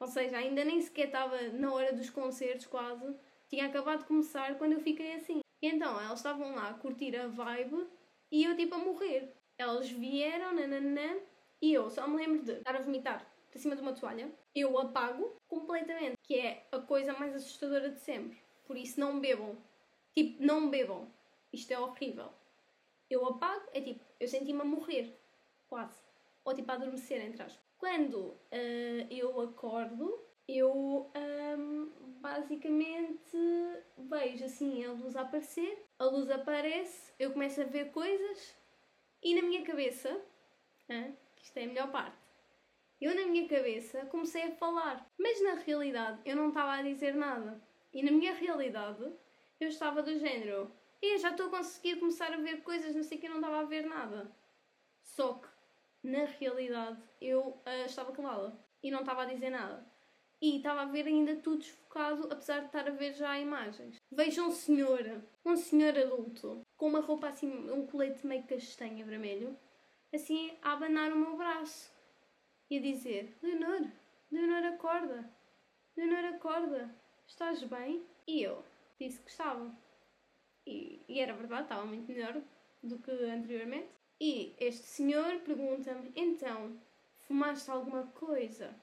Ou 0.00 0.06
seja, 0.06 0.36
ainda 0.38 0.64
nem 0.64 0.80
sequer 0.80 1.06
estava 1.06 1.40
na 1.52 1.72
hora 1.72 1.92
dos 1.92 2.10
concertos 2.10 2.66
quase. 2.66 3.16
Tinha 3.48 3.66
acabado 3.66 4.00
de 4.00 4.06
começar 4.06 4.58
quando 4.58 4.72
eu 4.72 4.80
fiquei 4.80 5.14
assim. 5.14 5.40
E 5.62 5.68
então 5.68 6.00
elas 6.00 6.18
estavam 6.18 6.54
lá 6.54 6.70
a 6.70 6.74
curtir 6.74 7.16
a 7.16 7.28
vibe 7.28 7.86
e 8.30 8.44
eu 8.44 8.56
tipo 8.56 8.74
a 8.74 8.78
morrer. 8.78 9.32
Elas 9.58 9.88
vieram, 9.90 10.54
nananã, 10.54 11.16
e 11.62 11.72
eu 11.72 11.88
só 11.88 12.06
me 12.06 12.16
lembro 12.16 12.42
de 12.42 12.52
estar 12.52 12.76
a 12.76 12.82
vomitar 12.82 13.26
por 13.50 13.58
cima 13.58 13.74
de 13.74 13.80
uma 13.80 13.94
toalha. 13.94 14.30
Eu 14.54 14.78
apago 14.78 15.34
completamente, 15.48 16.16
que 16.22 16.38
é 16.38 16.66
a 16.70 16.78
coisa 16.78 17.14
mais 17.14 17.34
assustadora 17.34 17.90
de 17.90 18.00
sempre. 18.00 18.38
Por 18.66 18.76
isso 18.76 19.00
não 19.00 19.18
bebam. 19.18 19.56
Tipo, 20.16 20.42
não 20.42 20.70
bebam. 20.70 21.12
Isto 21.52 21.72
é 21.72 21.78
horrível. 21.78 22.30
Eu 23.10 23.26
apago, 23.26 23.68
é 23.74 23.80
tipo, 23.80 24.04
eu 24.18 24.26
senti-me 24.26 24.62
a 24.62 24.64
morrer. 24.64 25.14
Quase. 25.68 26.00
Ou 26.44 26.54
tipo 26.54 26.70
a 26.70 26.74
adormecer, 26.74 27.20
entre 27.20 27.42
aspas. 27.42 27.62
Quando 27.78 28.18
uh, 28.18 29.06
eu 29.10 29.38
acordo, 29.42 30.18
eu 30.48 31.10
um, 31.58 31.92
basicamente 32.20 33.36
vejo 33.98 34.44
assim 34.44 34.84
a 34.84 34.92
luz 34.92 35.14
a 35.16 35.22
aparecer, 35.22 35.84
a 35.98 36.04
luz 36.04 36.30
aparece, 36.30 37.12
eu 37.18 37.32
começo 37.32 37.60
a 37.60 37.64
ver 37.64 37.90
coisas 37.90 38.56
e 39.22 39.34
na 39.34 39.42
minha 39.42 39.62
cabeça, 39.64 40.10
uh, 40.10 41.16
isto 41.36 41.56
é 41.58 41.64
a 41.64 41.66
melhor 41.66 41.90
parte, 41.90 42.16
eu 43.00 43.14
na 43.14 43.26
minha 43.26 43.46
cabeça 43.46 44.06
comecei 44.06 44.44
a 44.44 44.56
falar, 44.56 45.06
mas 45.18 45.42
na 45.42 45.54
realidade 45.54 46.20
eu 46.24 46.34
não 46.34 46.48
estava 46.48 46.72
a 46.72 46.82
dizer 46.82 47.14
nada. 47.14 47.60
E 47.92 48.02
na 48.02 48.10
minha 48.10 48.32
realidade 48.32 49.12
eu 49.60 49.68
estava 49.68 50.02
do 50.02 50.18
género, 50.18 50.70
e 51.00 51.18
já 51.18 51.30
estou 51.30 51.46
a 51.46 51.50
conseguir 51.50 51.96
começar 51.96 52.32
a 52.32 52.38
ver 52.38 52.62
coisas, 52.62 52.94
não 52.94 53.02
sei 53.02 53.18
que 53.18 53.28
não 53.28 53.36
estava 53.36 53.60
a 53.60 53.64
ver 53.64 53.86
nada. 53.86 54.30
Só 55.02 55.34
que, 55.34 55.48
na 56.02 56.24
realidade, 56.24 57.00
eu 57.20 57.40
uh, 57.40 57.86
estava 57.86 58.12
calada 58.12 58.58
e 58.82 58.90
não 58.90 59.00
estava 59.00 59.22
a 59.22 59.26
dizer 59.26 59.50
nada. 59.50 59.86
E 60.40 60.58
estava 60.58 60.82
a 60.82 60.86
ver 60.86 61.06
ainda 61.06 61.36
tudo 61.36 61.58
desfocado, 61.58 62.28
apesar 62.30 62.60
de 62.60 62.66
estar 62.66 62.86
a 62.86 62.90
ver 62.90 63.14
já 63.14 63.38
imagens. 63.38 63.96
Vejo 64.10 64.46
um 64.46 64.50
senhor, 64.50 65.22
um 65.44 65.56
senhor 65.56 65.96
adulto, 65.96 66.62
com 66.76 66.88
uma 66.88 67.00
roupa 67.00 67.28
assim, 67.28 67.70
um 67.70 67.86
colete 67.86 68.26
meio 68.26 68.42
castanha 68.44 69.04
vermelho, 69.04 69.56
assim 70.14 70.56
a 70.62 70.72
abanar 70.72 71.12
o 71.12 71.16
meu 71.16 71.36
braço 71.36 71.90
e 72.68 72.76
a 72.76 72.82
dizer: 72.82 73.34
Leonor, 73.42 73.88
Leonor, 74.30 74.64
acorda, 74.74 75.30
Leonor, 75.96 76.34
acorda, 76.34 76.94
estás 77.26 77.62
bem? 77.62 78.04
E 78.26 78.42
eu, 78.42 78.62
disse 78.98 79.20
que 79.20 79.30
estava. 79.30 79.74
E, 80.66 81.04
e 81.08 81.20
era 81.20 81.34
verdade, 81.34 81.62
estava 81.62 81.84
muito 81.84 82.10
melhor 82.10 82.40
do 82.82 82.98
que 82.98 83.10
anteriormente. 83.10 83.88
E 84.20 84.54
este 84.58 84.86
senhor 84.86 85.40
pergunta-me: 85.40 86.12
então, 86.16 86.78
fumaste 87.26 87.70
alguma 87.70 88.06
coisa? 88.08 88.74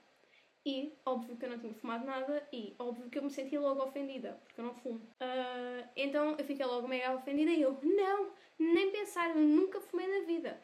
E 0.65 0.93
óbvio 1.05 1.35
que 1.35 1.45
eu 1.45 1.49
não 1.49 1.59
tinha 1.59 1.73
fumado 1.73 2.05
nada 2.05 2.47
e 2.51 2.73
óbvio 2.79 3.09
que 3.09 3.17
eu 3.17 3.23
me 3.23 3.29
senti 3.29 3.57
logo 3.57 3.83
ofendida, 3.83 4.39
porque 4.45 4.61
eu 4.61 4.65
não 4.65 4.73
fumo. 4.75 4.99
Uh, 4.99 5.89
então 5.95 6.37
eu 6.37 6.45
fiquei 6.45 6.65
logo 6.65 6.87
mega 6.87 7.13
ofendida 7.13 7.51
e 7.51 7.61
eu, 7.61 7.77
não, 7.83 8.31
nem 8.57 8.89
pensar, 8.91 9.29
eu 9.29 9.41
nunca 9.41 9.81
fumei 9.81 10.07
na 10.07 10.25
vida. 10.25 10.61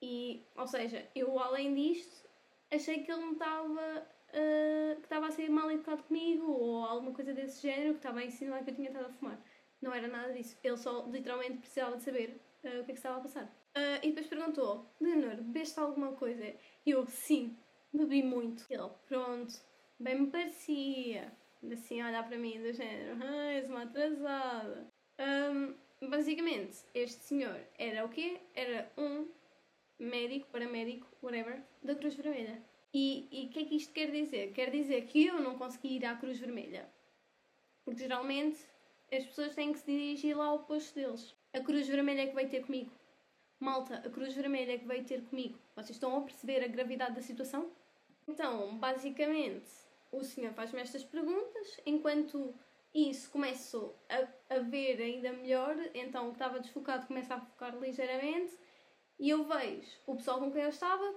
E, 0.00 0.46
ou 0.54 0.66
seja, 0.68 1.08
eu 1.16 1.36
além 1.38 1.74
disto, 1.74 2.28
achei 2.70 3.02
que 3.02 3.10
ele 3.10 3.24
me 3.24 3.32
estava. 3.32 4.06
Uh, 4.34 4.96
que 4.96 5.04
estava 5.04 5.28
a 5.28 5.30
ser 5.30 5.48
mal 5.48 5.70
educado 5.70 6.02
comigo 6.02 6.50
ou 6.50 6.84
alguma 6.84 7.12
coisa 7.12 7.32
desse 7.32 7.62
género, 7.62 7.92
que 7.92 7.98
estava 7.98 8.18
a 8.18 8.24
insinuar 8.24 8.64
que 8.64 8.70
eu 8.70 8.74
tinha 8.74 8.88
estado 8.88 9.06
a 9.06 9.10
fumar. 9.10 9.38
Não 9.80 9.94
era 9.94 10.08
nada 10.08 10.32
disso. 10.32 10.58
Ele 10.64 10.76
só 10.76 11.06
literalmente 11.06 11.58
precisava 11.58 11.96
de 11.96 12.02
saber 12.02 12.40
uh, 12.64 12.80
o 12.80 12.84
que 12.84 12.90
é 12.90 12.94
que 12.94 12.98
estava 12.98 13.18
a 13.18 13.20
passar. 13.20 13.44
Uh, 13.44 13.98
e 14.02 14.08
depois 14.08 14.26
perguntou: 14.26 14.90
Leonor, 15.00 15.36
bebeste 15.36 15.78
alguma 15.78 16.12
coisa? 16.12 16.44
E 16.44 16.90
eu, 16.90 17.06
sim, 17.06 17.56
bebi 17.92 18.22
muito. 18.22 18.64
Ele, 18.68 18.90
pronto, 19.06 19.54
bem 20.00 20.22
me 20.22 20.30
parecia. 20.30 21.32
Assim, 21.72 22.00
a 22.00 22.08
olhar 22.08 22.26
para 22.26 22.36
mim, 22.36 22.60
do 22.60 22.72
género: 22.72 23.18
ah, 23.22 23.52
és 23.52 23.68
uma 23.68 23.82
atrasada. 23.82 24.86
Um, 25.18 25.74
basicamente, 26.08 26.84
este 26.92 27.22
senhor 27.22 27.60
era 27.78 28.04
o 28.04 28.08
quê? 28.08 28.40
Era 28.54 28.90
um 28.98 29.28
médico, 29.98 30.48
paramédico, 30.50 31.06
whatever, 31.22 31.62
da 31.82 31.94
Cruz 31.94 32.14
Vermelha. 32.14 32.62
E 32.96 33.48
o 33.48 33.52
que 33.52 33.58
é 33.58 33.64
que 33.64 33.74
isto 33.74 33.92
quer 33.92 34.12
dizer? 34.12 34.52
Quer 34.52 34.70
dizer 34.70 35.06
que 35.06 35.26
eu 35.26 35.40
não 35.40 35.58
consegui 35.58 35.96
ir 35.96 36.04
à 36.04 36.14
Cruz 36.14 36.38
Vermelha. 36.38 36.88
Porque 37.84 38.00
geralmente 38.00 38.56
as 39.12 39.24
pessoas 39.24 39.54
têm 39.54 39.72
que 39.72 39.80
se 39.80 39.86
dirigir 39.86 40.36
lá 40.36 40.46
ao 40.46 40.60
posto 40.60 40.94
deles. 40.94 41.34
A 41.52 41.60
Cruz 41.60 41.88
Vermelha 41.88 42.22
é 42.22 42.26
que 42.28 42.34
vai 42.34 42.46
ter 42.46 42.64
comigo. 42.64 42.92
Malta, 43.58 43.96
a 43.96 44.10
Cruz 44.10 44.32
Vermelha 44.34 44.74
é 44.74 44.78
que 44.78 44.86
vai 44.86 45.02
ter 45.02 45.22
comigo. 45.24 45.58
Vocês 45.74 45.90
estão 45.90 46.16
a 46.16 46.20
perceber 46.20 46.62
a 46.62 46.68
gravidade 46.68 47.16
da 47.16 47.22
situação? 47.22 47.72
Então, 48.28 48.78
basicamente, 48.78 49.70
o 50.12 50.22
senhor 50.22 50.52
faz-me 50.52 50.80
estas 50.80 51.02
perguntas, 51.02 51.80
enquanto 51.84 52.54
isso 52.94 53.28
começo 53.30 53.92
a, 54.08 54.54
a 54.54 54.58
ver 54.60 55.02
ainda 55.02 55.32
melhor, 55.32 55.76
então 55.94 56.26
o 56.26 56.28
que 56.28 56.36
estava 56.36 56.60
desfocado 56.60 57.06
começa 57.06 57.34
a 57.34 57.40
focar 57.40 57.76
ligeiramente, 57.76 58.56
e 59.18 59.30
eu 59.30 59.44
vejo 59.44 59.90
o 60.06 60.14
pessoal 60.14 60.38
com 60.38 60.50
quem 60.52 60.62
eu 60.62 60.68
estava, 60.68 61.14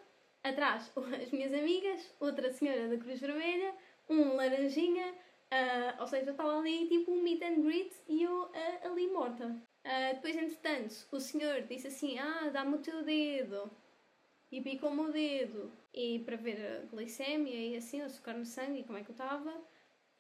atrás 0.50 0.92
as 1.22 1.32
minhas 1.32 1.54
amigas, 1.54 2.14
outra 2.20 2.52
senhora 2.52 2.88
da 2.88 2.98
Cruz 2.98 3.20
Vermelha, 3.20 3.74
um 4.10 4.36
laranjinha, 4.36 5.12
uh, 5.12 6.02
ou 6.02 6.08
seja, 6.08 6.32
estava 6.32 6.58
ali 6.58 6.88
tipo 6.88 7.12
um 7.12 7.22
meet 7.22 7.42
and 7.44 7.62
greet 7.62 7.94
e 8.08 8.24
eu 8.24 8.44
uh, 8.44 8.88
ali 8.88 9.08
morta. 9.08 9.46
Uh, 9.48 10.16
depois, 10.16 10.36
entretanto, 10.36 10.94
o 11.12 11.20
senhor 11.20 11.62
disse 11.62 11.88
assim: 11.88 12.20
Ah, 12.20 12.50
dá-me 12.52 12.76
o 12.76 12.80
teu 12.80 13.04
dedo. 13.04 13.72
E 14.52 14.62
picou-me 14.62 15.02
o 15.02 15.12
dedo. 15.12 15.72
E 15.94 16.20
para 16.20 16.38
ver 16.38 16.58
a 16.66 16.86
glicémia 16.86 17.56
e 17.56 17.78
assim, 17.78 18.02
o 18.02 18.06
açúcar 18.06 18.34
no 18.34 18.46
sangue 18.46 18.82
e 18.82 18.84
como 18.84 18.98
é 18.98 19.04
que 19.04 19.10
eu 19.10 19.14
estava. 19.14 19.54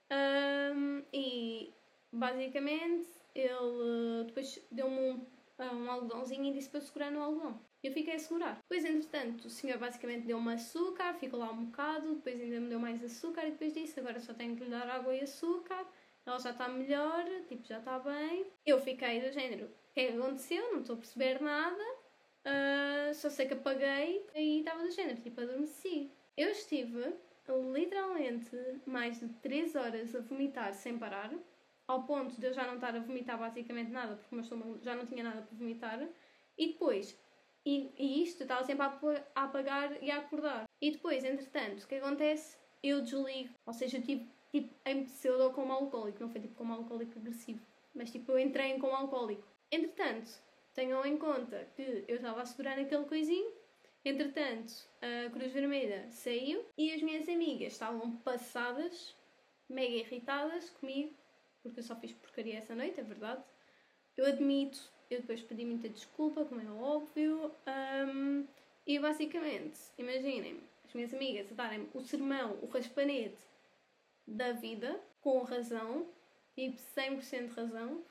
Um, 0.09 1.03
e 1.13 1.73
basicamente 2.11 3.09
ele 3.35 4.23
depois 4.25 4.65
deu-me 4.71 4.99
um, 4.99 5.25
um 5.59 5.91
algodãozinho 5.91 6.45
e 6.45 6.53
disse 6.53 6.69
para 6.69 6.79
eu 6.79 6.83
segurar 6.83 7.11
no 7.11 7.21
algodão. 7.21 7.59
Eu 7.83 7.91
fiquei 7.91 8.15
a 8.15 8.19
segurar. 8.19 8.57
Depois, 8.57 8.83
entretanto, 8.83 9.45
o 9.45 9.49
senhor 9.49 9.77
basicamente 9.77 10.25
deu-me 10.25 10.53
açúcar, 10.53 11.13
ficou 11.13 11.39
lá 11.39 11.51
um 11.51 11.65
bocado, 11.65 12.15
depois 12.15 12.41
ainda 12.41 12.59
me 12.59 12.69
deu 12.69 12.79
mais 12.79 13.03
açúcar 13.03 13.47
e 13.47 13.51
depois 13.51 13.73
disse: 13.73 13.99
Agora 13.99 14.19
só 14.19 14.33
tenho 14.33 14.55
que 14.55 14.63
lhe 14.63 14.69
dar 14.69 14.89
água 14.89 15.15
e 15.15 15.21
açúcar 15.21 15.85
ela 16.27 16.39
já 16.39 16.51
está 16.51 16.67
melhor, 16.67 17.23
tipo, 17.47 17.65
já 17.65 17.79
está 17.79 17.97
bem. 17.99 18.45
Eu 18.65 18.79
fiquei 18.81 19.21
do 19.21 19.31
género, 19.31 19.67
o 19.67 19.93
que 19.93 20.01
é 20.01 20.11
que 20.11 20.17
aconteceu? 20.17 20.73
Não 20.73 20.81
estou 20.81 20.95
a 20.95 20.99
perceber 20.99 21.41
nada, 21.41 21.83
uh, 21.83 23.13
só 23.13 23.29
sei 23.29 23.47
que 23.47 23.53
apaguei 23.53 24.25
e 24.35 24.59
estava 24.59 24.83
do 24.83 24.91
género, 24.91 25.21
tipo, 25.21 25.39
adormeci. 25.39 26.11
Eu 26.35 26.49
estive 26.49 27.15
literalmente 27.73 28.51
mais 28.85 29.21
de 29.21 29.29
3 29.35 29.73
horas 29.75 30.13
a 30.13 30.19
vomitar 30.19 30.73
sem 30.73 30.97
parar, 30.97 31.33
ao 31.87 32.03
ponto 32.03 32.39
de 32.39 32.45
eu 32.45 32.53
já 32.53 32.67
não 32.67 32.75
estar 32.75 32.93
a 32.93 32.99
vomitar 32.99 33.39
basicamente 33.39 33.89
nada, 33.89 34.17
porque 34.17 34.27
o 34.33 34.35
meu 34.35 34.43
estômago 34.43 34.79
já 34.81 34.93
não 34.95 35.05
tinha 35.05 35.23
nada 35.23 35.41
para 35.41 35.57
vomitar, 35.57 36.05
e 36.57 36.67
depois, 36.73 37.17
e, 37.67 37.91
e 37.97 38.23
isto 38.23 38.43
estava 38.43 38.63
sempre 38.63 38.85
a 38.85 39.43
apagar 39.43 40.01
e 40.01 40.09
a 40.09 40.19
acordar. 40.19 40.63
E 40.81 40.89
depois, 40.89 41.21
entretanto, 41.25 41.83
o 41.83 41.87
que 41.87 41.95
acontece? 41.95 42.55
Eu 42.81 43.01
desligo, 43.01 43.53
ou 43.65 43.73
seja, 43.73 43.97
eu 43.97 44.03
tipo, 44.03 44.33
em 44.85 45.03
pseudo 45.03 45.53
como 45.53 45.73
alcoólico, 45.73 46.21
não 46.21 46.29
foi 46.29 46.39
tipo 46.39 46.55
como 46.55 46.71
alcoólico 46.71 47.19
agressivo, 47.19 47.59
mas 47.93 48.09
tipo, 48.09 48.31
eu 48.31 48.39
entrei 48.39 48.67
em 48.67 48.79
como 48.79 48.95
alcoólico. 48.95 49.45
Entretanto, 49.69 50.31
tenham 50.73 51.05
em 51.05 51.17
conta 51.17 51.67
que 51.75 52.05
eu 52.07 52.15
estava 52.15 52.41
a 52.41 52.45
segurar 52.45 52.79
aquele 52.79 53.03
coisinho, 53.03 53.51
entretanto, 54.05 54.73
a 55.01 55.29
Cruz 55.29 55.51
Vermelha 55.51 56.07
saiu 56.09 56.63
e 56.77 56.93
as 56.93 57.01
minhas 57.01 57.27
amigas 57.27 57.73
estavam 57.73 58.15
passadas, 58.19 59.13
mega 59.67 59.93
irritadas 59.93 60.69
comigo, 60.69 61.13
porque 61.61 61.81
eu 61.81 61.83
só 61.83 61.97
fiz 61.97 62.13
porcaria 62.13 62.59
essa 62.59 62.73
noite, 62.73 62.97
é 62.97 63.03
verdade. 63.03 63.43
Eu 64.15 64.25
admito, 64.25 64.89
eu 65.09 65.21
depois 65.21 65.41
pedi 65.41 65.65
muita 65.65 65.89
desculpa, 65.89 66.45
como 66.45 66.61
é 66.61 66.71
óbvio, 66.71 67.51
um, 67.67 68.45
e 68.85 68.99
basicamente, 68.99 69.79
imaginem, 69.97 70.59
as 70.85 70.93
minhas 70.93 71.13
amigas 71.13 71.51
a 71.51 71.55
darem 71.55 71.87
o 71.93 72.01
sermão, 72.01 72.57
o 72.61 72.67
raspanete 72.67 73.37
da 74.25 74.53
vida, 74.53 74.99
com 75.21 75.41
razão, 75.43 76.07
tipo 76.55 76.77
100% 76.95 77.53
razão. 77.53 78.03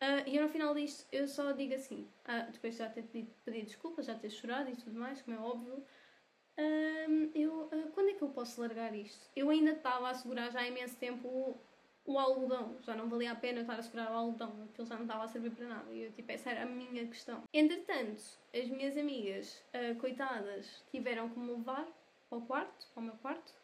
Uh, 0.00 0.26
e 0.26 0.36
eu 0.36 0.42
no 0.42 0.48
final 0.48 0.74
disto 0.74 1.06
eu 1.12 1.28
só 1.28 1.52
digo 1.52 1.74
assim, 1.74 2.08
uh, 2.26 2.50
depois 2.50 2.74
de 2.74 2.80
já 2.80 2.88
ter 2.88 3.02
pedido, 3.02 3.32
pedido 3.44 3.66
desculpa, 3.66 4.02
já 4.02 4.14
ter 4.16 4.30
chorado 4.30 4.68
e 4.68 4.76
tudo 4.76 4.98
mais, 4.98 5.22
como 5.22 5.36
é 5.36 5.40
óbvio, 5.40 5.74
uh, 5.74 7.30
eu, 7.34 7.70
quando 7.94 8.10
é 8.10 8.14
que 8.14 8.22
eu 8.22 8.28
posso 8.30 8.60
largar 8.60 8.94
isto? 8.94 9.30
Eu 9.36 9.48
ainda 9.50 9.72
estava 9.72 10.10
a 10.10 10.14
segurar 10.14 10.50
já 10.50 10.60
há 10.60 10.66
imenso 10.66 10.96
tempo 10.96 11.56
o, 12.04 12.18
algodão, 12.18 12.76
já 12.82 12.94
não 12.94 13.08
valia 13.08 13.32
a 13.32 13.36
pena 13.36 13.58
eu 13.58 13.62
estar 13.62 13.78
a 13.78 13.82
segurar 13.82 14.10
o 14.10 14.14
algodão, 14.14 14.68
aquilo 14.70 14.86
já 14.86 14.96
não 14.96 15.02
estava 15.02 15.24
a 15.24 15.28
servir 15.28 15.50
para 15.50 15.66
nada. 15.66 15.92
E 15.92 16.02
eu, 16.02 16.12
tipo, 16.12 16.30
essa 16.32 16.50
era 16.50 16.62
a 16.62 16.66
minha 16.66 17.06
questão. 17.06 17.42
Entretanto, 17.52 18.22
as 18.54 18.68
minhas 18.68 18.96
amigas, 18.96 19.64
coitadas, 20.00 20.84
tiveram 20.90 21.28
que 21.28 21.38
me 21.38 21.52
levar 21.52 21.86
para 22.28 22.38
o 22.38 22.42
quarto, 22.42 22.86
para 22.92 23.00
o 23.00 23.04
meu 23.04 23.14
quarto. 23.16 23.54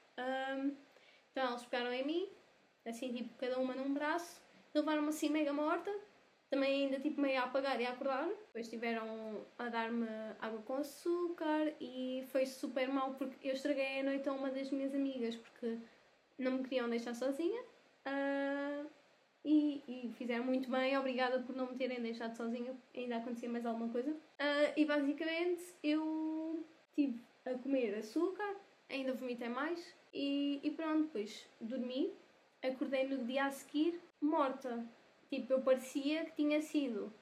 Então 1.32 1.50
eles 1.50 1.64
pegaram 1.64 1.92
em 1.92 2.04
mim, 2.04 2.28
assim, 2.86 3.12
tipo, 3.12 3.34
cada 3.38 3.58
uma 3.58 3.74
num 3.74 3.92
braço, 3.92 4.40
levaram-me 4.74 5.08
assim 5.08 5.28
mega 5.28 5.52
morta, 5.52 5.90
também 6.50 6.84
ainda 6.84 6.98
tipo 6.98 7.20
meio 7.20 7.40
a 7.40 7.44
apagar 7.44 7.80
e 7.80 7.86
a 7.86 7.90
acordar. 7.90 8.26
Depois 8.26 8.66
estiveram 8.66 9.44
a 9.58 9.68
dar-me 9.68 10.06
água 10.40 10.62
com 10.62 10.74
açúcar 10.74 11.74
e 11.80 12.24
foi 12.30 12.46
super 12.46 12.88
mal 12.88 13.14
porque 13.14 13.48
eu 13.48 13.52
estraguei 13.52 14.00
a 14.00 14.04
noite 14.04 14.28
a 14.28 14.32
uma 14.32 14.50
das 14.50 14.70
minhas 14.70 14.94
amigas 14.94 15.36
porque 15.36 15.78
não 16.38 16.52
me 16.52 16.62
queriam 16.62 16.88
deixar 16.88 17.14
sozinha. 17.14 17.62
Uh, 18.08 18.88
e, 19.44 19.82
e, 19.86 20.12
fizeram 20.18 20.44
muito 20.44 20.70
bem, 20.70 20.96
obrigada 20.96 21.40
por 21.40 21.54
não 21.54 21.70
me 21.70 21.76
terem 21.76 22.02
deixado 22.02 22.36
sozinha, 22.36 22.76
ainda 22.94 23.16
acontecia 23.16 23.48
mais 23.48 23.64
alguma 23.64 23.88
coisa. 23.88 24.10
Uh, 24.10 24.72
e 24.76 24.84
basicamente 24.84 25.62
eu 25.82 26.66
tive 26.94 27.22
a 27.46 27.54
comer 27.54 27.94
açúcar, 27.94 28.56
ainda 28.90 29.14
vomitei 29.14 29.48
mais, 29.48 29.94
e, 30.12 30.60
e 30.62 30.70
pronto, 30.70 31.04
depois 31.04 31.48
dormi, 31.60 32.12
acordei 32.62 33.06
no 33.06 33.24
dia 33.24 33.46
a 33.46 33.50
seguir 33.50 34.00
morta. 34.20 34.84
Tipo, 35.30 35.52
eu 35.52 35.62
parecia 35.62 36.24
que 36.24 36.36
tinha 36.36 36.60
sido 36.60 37.12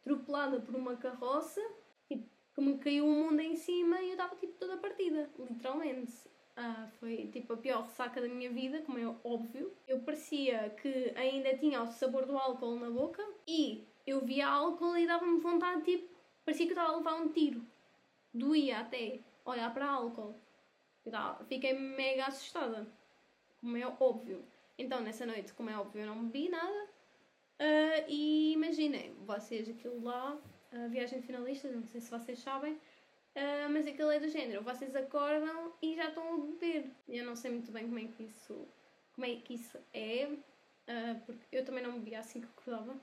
atropelada 0.00 0.60
por 0.60 0.74
uma 0.74 0.96
carroça, 0.96 1.60
tipo, 2.08 2.26
que 2.54 2.60
me 2.60 2.78
caiu 2.78 3.06
um 3.06 3.24
mundo 3.24 3.40
em 3.40 3.56
cima 3.56 4.00
e 4.00 4.08
eu 4.08 4.12
estava 4.12 4.34
tipo 4.36 4.54
toda 4.58 4.76
partida, 4.76 5.30
literalmente. 5.38 6.12
Ah, 6.56 6.86
foi 7.00 7.28
tipo 7.32 7.54
a 7.54 7.56
pior 7.56 7.82
ressaca 7.82 8.20
da 8.20 8.28
minha 8.28 8.50
vida, 8.50 8.82
como 8.82 8.98
é 8.98 9.06
óbvio. 9.24 9.72
Eu 9.88 10.00
parecia 10.00 10.70
que 10.70 11.12
ainda 11.16 11.56
tinha 11.56 11.82
o 11.82 11.86
sabor 11.92 12.26
do 12.26 12.36
álcool 12.36 12.78
na 12.78 12.90
boca 12.90 13.24
e 13.46 13.86
eu 14.06 14.20
via 14.24 14.48
álcool 14.48 14.96
e 14.96 15.06
dava-me 15.06 15.40
vontade, 15.40 15.82
tipo, 15.82 16.08
parecia 16.44 16.66
que 16.66 16.72
eu 16.72 16.76
estava 16.76 16.92
a 16.92 16.96
levar 16.96 17.14
um 17.14 17.28
tiro. 17.32 17.64
Doía 18.34 18.80
até 18.80 19.20
olhar 19.44 19.72
para 19.72 19.90
álcool. 19.90 20.34
Fiquei 21.48 21.72
mega 21.74 22.26
assustada, 22.26 22.86
como 23.60 23.76
é 23.76 23.86
óbvio. 23.98 24.44
Então, 24.78 25.00
nessa 25.00 25.26
noite, 25.26 25.52
como 25.54 25.70
é 25.70 25.78
óbvio, 25.78 26.02
eu 26.02 26.06
não 26.06 26.26
bebi 26.26 26.48
nada. 26.48 26.88
Uh, 27.60 28.04
e 28.08 28.52
imaginem, 28.52 29.14
vocês 29.24 29.68
aquilo 29.68 30.02
lá, 30.02 30.36
a 30.72 30.88
viagem 30.88 31.22
finalista, 31.22 31.70
não 31.70 31.86
sei 31.86 32.00
se 32.00 32.10
vocês 32.10 32.38
sabem, 32.38 32.78
uh, 33.36 33.68
mas 33.70 33.86
aquilo 33.86 34.10
é 34.10 34.20
do 34.20 34.28
género, 34.28 34.62
vocês 34.62 34.94
acordam 34.94 35.72
e 35.82 35.94
já 35.94 36.08
estão 36.08 36.34
a 36.34 36.38
beber. 36.38 36.90
Eu 37.08 37.24
não 37.24 37.36
sei 37.36 37.50
muito 37.50 37.70
bem 37.72 37.86
como 37.86 37.98
é 37.98 38.06
que 38.06 38.24
isso, 38.24 38.68
como 39.14 39.26
é, 39.26 39.36
que 39.36 39.54
isso 39.54 39.78
é, 39.92 40.26
uh, 40.26 41.20
porque 41.26 41.56
eu 41.56 41.64
também 41.64 41.82
não 41.82 41.94
bebia 41.94 42.20
assim 42.20 42.40
que 42.40 42.46
acordava, 42.46 42.96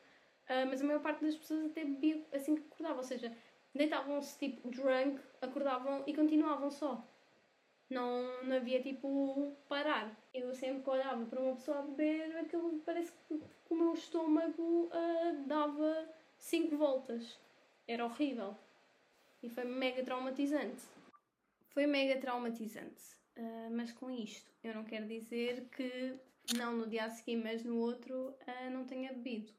mas 0.68 0.82
a 0.82 0.84
maior 0.84 1.00
parte 1.00 1.24
das 1.24 1.36
pessoas 1.36 1.65
até 1.65 1.86
bebia 1.86 2.26
assim 2.34 2.56
que 2.56 2.63
acordava, 2.72 2.98
ou 2.98 3.04
seja, 3.04 3.32
deitavam-se 3.76 4.36
tipo 4.39 4.68
drunk, 4.70 5.22
acordavam 5.42 6.04
e 6.08 6.15
continuavam 6.15 6.72
só 6.72 7.06
não, 7.89 8.44
não 8.44 8.56
havia 8.56 8.82
tipo 8.82 9.56
parar. 9.68 10.15
Eu 10.34 10.54
sempre 10.54 10.84
que 10.84 10.89
olhava 10.89 11.26
para 11.26 11.42
uma 11.42 11.56
pessoa 11.56 11.80
a 11.80 11.82
beber, 11.82 12.38
aquilo 12.38 12.80
parece 12.86 13.12
que 13.28 13.42
o 13.70 13.76
meu 13.76 13.94
estômago 13.94 14.89
uh, 14.94 15.48
dava 15.48 16.08
5 16.38 16.78
voltas. 16.78 17.39
Era 17.88 18.06
horrível. 18.06 18.56
E 19.41 19.49
foi 19.49 19.63
mega 19.63 20.04
traumatizante. 20.04 20.82
Foi 21.69 21.86
mega 21.86 22.19
traumatizante. 22.19 23.19
Uh, 23.38 23.71
mas 23.71 23.91
com 23.93 24.12
isto, 24.12 24.52
eu 24.62 24.73
não 24.73 24.84
quero 24.84 25.08
dizer 25.08 25.69
que 25.69 26.19
não 26.58 26.75
no 26.75 26.88
dia 26.88 27.06
a 27.06 27.10
seguir, 27.10 27.38
mas 27.38 27.63
no 27.63 27.78
outro, 27.78 28.32
uh, 28.32 28.69
não 28.69 28.86
tenha 28.86 29.13
bebido. 29.13 29.54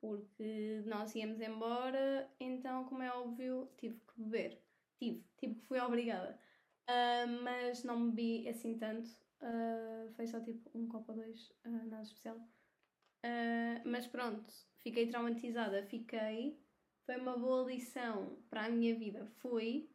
Porque 0.00 0.82
nós 0.84 1.14
íamos 1.14 1.40
embora, 1.40 2.28
então, 2.40 2.84
como 2.86 3.02
é 3.02 3.10
óbvio, 3.12 3.70
tive 3.76 4.00
que 4.00 4.20
beber. 4.20 4.60
Tive, 4.98 5.24
tive 5.36 5.54
que 5.54 5.66
fui 5.66 5.78
obrigada. 5.80 6.38
Uh, 6.90 7.42
mas 7.44 7.84
não 7.84 8.10
bebi 8.10 8.48
assim 8.48 8.76
tanto. 8.76 9.10
foi 10.16 10.26
só 10.26 10.40
tipo 10.40 10.68
um 10.76 10.88
copo 10.88 11.12
ou 11.12 11.18
dois, 11.18 11.52
nada 11.64 12.02
especial. 12.02 12.40
mas 13.84 14.06
pronto, 14.08 14.52
fiquei 14.78 15.06
traumatizada, 15.06 15.84
fiquei. 15.84 16.58
Foi 17.08 17.16
uma 17.16 17.38
boa 17.38 17.72
lição 17.72 18.36
para 18.50 18.66
a 18.66 18.68
minha 18.68 18.94
vida. 18.94 19.26
Foi, 19.38 19.88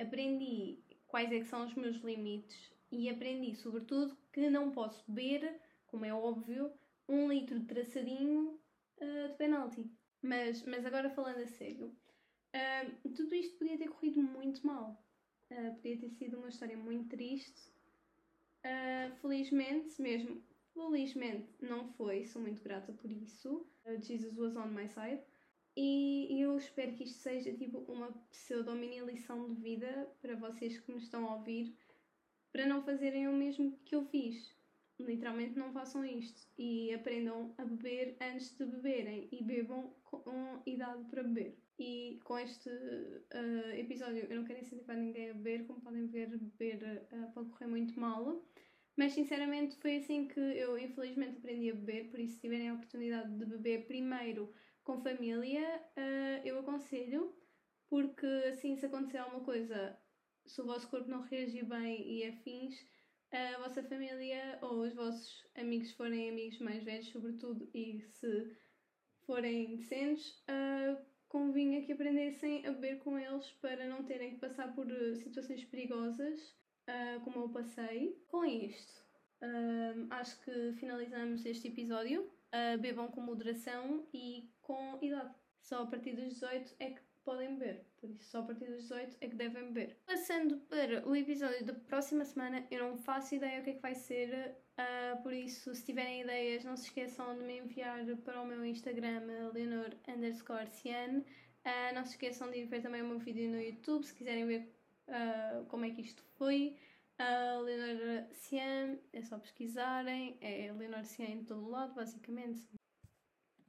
aprendi 0.00 0.82
quais 1.06 1.30
é 1.30 1.38
que 1.38 1.44
são 1.44 1.64
os 1.64 1.72
meus 1.76 1.94
limites 1.98 2.72
e 2.90 3.08
aprendi, 3.08 3.54
sobretudo, 3.54 4.18
que 4.32 4.50
não 4.50 4.72
posso 4.72 5.04
beber, 5.06 5.60
como 5.86 6.04
é 6.04 6.12
óbvio, 6.12 6.72
um 7.08 7.28
litro 7.28 7.60
de 7.60 7.66
traçadinho 7.66 8.58
uh, 9.00 9.28
de 9.28 9.34
penalti. 9.38 9.88
Mas, 10.20 10.64
mas 10.64 10.84
agora 10.84 11.08
falando 11.08 11.38
a 11.38 11.46
sério, 11.46 11.86
uh, 11.86 13.10
tudo 13.10 13.32
isto 13.36 13.56
podia 13.58 13.78
ter 13.78 13.88
corrido 13.88 14.20
muito 14.20 14.66
mal. 14.66 15.00
Uh, 15.52 15.72
podia 15.76 16.00
ter 16.00 16.10
sido 16.10 16.38
uma 16.38 16.48
história 16.48 16.76
muito 16.76 17.10
triste. 17.10 17.70
felizmente, 19.20 20.02
mesmo 20.02 20.42
felizmente, 20.74 21.48
não 21.60 21.86
foi. 21.92 22.24
Sou 22.24 22.42
muito 22.42 22.60
grata 22.60 22.92
por 22.92 23.08
isso. 23.08 23.64
Jesus 24.00 24.36
was 24.36 24.56
on 24.56 24.66
my 24.70 24.88
side. 24.88 25.22
E 25.76 26.40
eu 26.40 26.56
espero 26.56 26.94
que 26.94 27.04
isto 27.04 27.18
seja 27.18 27.52
tipo 27.52 27.80
uma 27.80 28.10
pseudo-mini 28.30 29.00
lição 29.00 29.52
de 29.52 29.60
vida 29.60 30.08
para 30.22 30.34
vocês 30.34 30.78
que 30.80 30.90
me 30.90 30.98
estão 30.98 31.28
a 31.28 31.36
ouvir, 31.36 31.76
para 32.50 32.66
não 32.66 32.82
fazerem 32.82 33.28
o 33.28 33.32
mesmo 33.32 33.78
que 33.84 33.94
eu 33.94 34.02
fiz. 34.06 34.56
Literalmente 34.98 35.58
não 35.58 35.74
façam 35.74 36.02
isto 36.02 36.48
e 36.56 36.94
aprendam 36.94 37.54
a 37.58 37.64
beber 37.66 38.16
antes 38.22 38.56
de 38.56 38.64
beberem 38.64 39.28
e 39.30 39.44
bebam 39.44 39.94
com 40.04 40.62
idade 40.64 41.04
para 41.10 41.22
beber. 41.22 41.58
E 41.78 42.18
com 42.24 42.38
este 42.38 42.70
uh, 42.70 43.70
episódio 43.76 44.26
eu 44.30 44.36
não 44.36 44.44
quero 44.44 44.60
incentivar 44.60 44.96
ninguém 44.96 45.30
a 45.30 45.34
beber, 45.34 45.66
como 45.66 45.82
podem 45.82 46.06
ver, 46.06 46.30
beber 46.30 47.06
uh, 47.12 47.30
pode 47.34 47.50
correr 47.50 47.66
muito 47.66 48.00
mal. 48.00 48.42
Mas 48.96 49.12
sinceramente 49.12 49.76
foi 49.76 49.96
assim 49.96 50.26
que 50.26 50.40
eu 50.40 50.78
infelizmente 50.78 51.36
aprendi 51.36 51.70
a 51.70 51.74
beber, 51.74 52.08
por 52.08 52.18
isso 52.18 52.36
se 52.36 52.40
tiverem 52.40 52.70
a 52.70 52.74
oportunidade 52.74 53.30
de 53.36 53.44
beber 53.44 53.86
primeiro 53.86 54.50
com 54.86 55.02
família, 55.02 55.82
uh, 55.98 56.46
eu 56.46 56.60
aconselho, 56.60 57.34
porque 57.90 58.26
assim, 58.48 58.76
se 58.76 58.86
acontecer 58.86 59.18
alguma 59.18 59.44
coisa, 59.44 59.98
se 60.46 60.60
o 60.62 60.64
vosso 60.64 60.88
corpo 60.88 61.10
não 61.10 61.22
reagir 61.22 61.64
bem 61.64 62.08
e 62.08 62.24
afins, 62.24 62.86
a 63.32 63.58
vossa 63.58 63.82
família 63.82 64.58
ou 64.62 64.82
os 64.82 64.94
vossos 64.94 65.44
amigos 65.56 65.90
forem 65.90 66.30
amigos 66.30 66.60
mais 66.60 66.84
velhos, 66.84 67.08
sobretudo, 67.08 67.68
e 67.74 68.00
se 68.00 68.56
forem 69.26 69.76
decentes, 69.76 70.30
uh, 70.48 71.04
convinha 71.28 71.84
que 71.84 71.92
aprendessem 71.92 72.64
a 72.64 72.70
beber 72.70 73.00
com 73.00 73.18
eles 73.18 73.50
para 73.60 73.88
não 73.88 74.04
terem 74.04 74.34
que 74.34 74.40
passar 74.40 74.72
por 74.72 74.86
uh, 74.86 75.16
situações 75.16 75.64
perigosas, 75.64 76.38
uh, 76.88 77.20
como 77.24 77.40
eu 77.40 77.48
passei. 77.48 78.22
Com 78.28 78.44
isto, 78.44 79.04
acho 80.10 80.40
que 80.44 80.72
finalizamos 80.74 81.44
este 81.44 81.68
episódio 81.68 82.30
uh, 82.56 82.78
bebam 82.78 83.08
com 83.08 83.20
moderação 83.20 84.06
e 84.12 84.48
com 84.62 84.98
idade. 85.02 85.34
Só 85.60 85.82
a 85.82 85.86
partir 85.86 86.14
dos 86.14 86.34
18 86.34 86.76
é 86.78 86.90
que 86.90 87.00
podem 87.24 87.56
beber, 87.56 87.84
por 88.00 88.08
isso 88.08 88.24
só 88.30 88.38
a 88.38 88.42
partir 88.44 88.66
dos 88.66 88.82
18 88.84 89.16
é 89.20 89.28
que 89.28 89.34
devem 89.34 89.64
beber. 89.72 89.96
Passando 90.06 90.58
para 90.68 91.06
o 91.08 91.16
episódio 91.16 91.64
da 91.64 91.74
próxima 91.74 92.24
semana, 92.24 92.64
eu 92.70 92.88
não 92.88 92.96
faço 92.96 93.34
ideia 93.34 93.60
o 93.60 93.64
que 93.64 93.70
é 93.70 93.72
que 93.74 93.82
vai 93.82 93.94
ser, 93.94 94.56
uh, 94.78 95.22
por 95.22 95.32
isso 95.32 95.74
se 95.74 95.84
tiverem 95.84 96.22
ideias 96.22 96.64
não 96.64 96.76
se 96.76 96.84
esqueçam 96.84 97.36
de 97.36 97.42
me 97.42 97.58
enviar 97.58 98.04
para 98.24 98.40
o 98.40 98.46
meu 98.46 98.64
Instagram, 98.64 99.22
Leonor 99.52 99.90
underscore 100.08 100.68
Cian. 100.70 101.24
Uh, 101.64 101.94
não 101.96 102.04
se 102.04 102.12
esqueçam 102.12 102.48
de 102.48 102.64
ver 102.64 102.80
também 102.80 103.02
o 103.02 103.08
meu 103.08 103.18
vídeo 103.18 103.50
no 103.50 103.60
YouTube 103.60 104.04
se 104.04 104.14
quiserem 104.14 104.46
ver 104.46 104.72
como 105.68 105.84
é 105.84 105.90
que 105.90 106.00
isto 106.00 106.20
foi. 106.36 106.76
A 107.18 107.58
Leonor 107.60 108.26
Cian, 108.32 108.98
é 109.12 109.22
só 109.22 109.38
pesquisarem, 109.38 110.36
é 110.40 110.70
Leonor 110.72 111.04
Cian 111.04 111.26
em 111.26 111.44
todo 111.44 111.68
lado, 111.68 111.94
basicamente. 111.94 112.68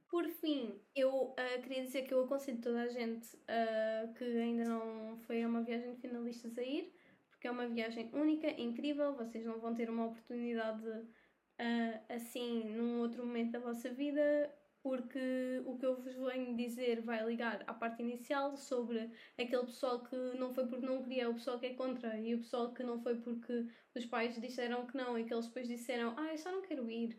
Por 0.08 0.26
fim, 0.28 0.78
eu 0.94 1.10
uh, 1.10 1.62
queria 1.62 1.82
dizer 1.82 2.02
que 2.02 2.12
eu 2.12 2.24
aconselho 2.24 2.60
toda 2.60 2.82
a 2.82 2.88
gente 2.88 3.26
uh, 3.36 4.12
que 4.14 4.24
ainda 4.24 4.64
não 4.64 5.18
foi 5.26 5.42
a 5.42 5.48
uma 5.48 5.62
viagem 5.62 5.94
de 5.94 6.00
finalistas 6.00 6.58
a 6.58 6.62
ir, 6.62 6.92
porque 7.30 7.46
é 7.46 7.50
uma 7.50 7.68
viagem 7.68 8.10
única, 8.14 8.48
incrível, 8.60 9.14
vocês 9.14 9.44
não 9.44 9.60
vão 9.60 9.74
ter 9.74 9.88
uma 9.88 10.06
oportunidade 10.06 10.86
uh, 10.86 12.02
assim 12.08 12.64
num 12.70 13.00
outro 13.00 13.24
momento 13.24 13.52
da 13.52 13.60
vossa 13.60 13.90
vida 13.90 14.54
porque 14.82 15.62
o 15.64 15.76
que 15.78 15.86
eu 15.86 15.96
vos 15.96 16.14
venho 16.14 16.56
dizer 16.56 17.00
vai 17.02 17.24
ligar 17.24 17.64
à 17.66 17.74
parte 17.74 18.02
inicial 18.02 18.56
sobre 18.56 19.10
aquele 19.38 19.66
pessoal 19.66 20.02
que 20.02 20.16
não 20.38 20.52
foi 20.52 20.66
porque 20.66 20.86
não 20.86 21.02
queria, 21.02 21.28
o 21.30 21.34
pessoal 21.34 21.58
que 21.58 21.66
é 21.66 21.74
contra, 21.74 22.18
e 22.18 22.34
o 22.34 22.38
pessoal 22.38 22.72
que 22.72 22.82
não 22.82 23.00
foi 23.02 23.16
porque 23.20 23.66
os 23.94 24.06
pais 24.06 24.40
disseram 24.40 24.86
que 24.86 24.96
não 24.96 25.18
e 25.18 25.24
que 25.24 25.34
eles 25.34 25.46
depois 25.46 25.68
disseram, 25.68 26.14
ah, 26.16 26.32
eu 26.32 26.38
só 26.38 26.52
não 26.52 26.62
quero 26.62 26.90
ir. 26.90 27.18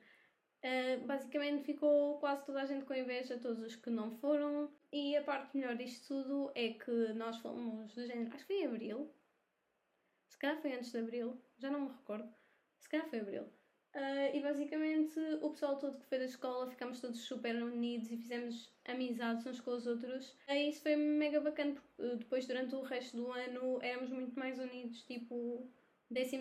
Uh, 0.62 1.06
basicamente 1.08 1.64
ficou 1.64 2.20
quase 2.20 2.46
toda 2.46 2.62
a 2.62 2.66
gente 2.66 2.84
com 2.84 2.94
inveja, 2.94 3.40
todos 3.40 3.62
os 3.62 3.76
que 3.76 3.90
não 3.90 4.12
foram. 4.12 4.70
E 4.92 5.16
a 5.16 5.24
parte 5.24 5.56
melhor 5.56 5.76
disto 5.78 6.08
tudo 6.08 6.52
é 6.56 6.74
que 6.74 7.14
nós 7.14 7.38
fomos 7.38 7.94
do 7.94 8.06
género, 8.06 8.34
acho 8.34 8.46
que 8.46 8.54
foi 8.54 8.64
em 8.64 8.66
abril, 8.66 9.14
se 10.28 10.38
calhar 10.38 10.62
foi 10.62 10.74
antes 10.74 10.92
de 10.92 10.98
abril, 10.98 11.42
já 11.58 11.70
não 11.70 11.82
me 11.82 11.90
recordo, 11.90 12.34
se 12.80 12.90
calhar 12.90 13.08
foi 13.10 13.20
abril. 13.20 13.59
Uh, 13.96 14.36
e 14.36 14.40
basicamente 14.40 15.20
o 15.42 15.50
pessoal 15.50 15.76
todo 15.78 15.98
que 15.98 16.06
foi 16.06 16.20
da 16.20 16.26
escola 16.26 16.70
ficámos 16.70 17.02
todos 17.02 17.22
super 17.22 17.56
unidos 17.56 18.12
e 18.12 18.18
fizemos 18.18 18.72
amizades 18.86 19.46
uns 19.48 19.60
com 19.60 19.72
os 19.72 19.88
outros. 19.88 20.38
E 20.48 20.70
isso 20.70 20.82
foi 20.82 20.96
mega 20.96 21.40
bacana 21.40 21.74
porque 21.74 22.04
uh, 22.04 22.18
depois 22.18 22.46
durante 22.46 22.76
o 22.76 22.82
resto 22.82 23.18
do 23.18 23.32
ano 23.32 23.80
éramos 23.82 24.12
muito 24.12 24.38
mais 24.38 24.60
unidos, 24.60 25.02
tipo 25.04 25.68
12 26.12 26.36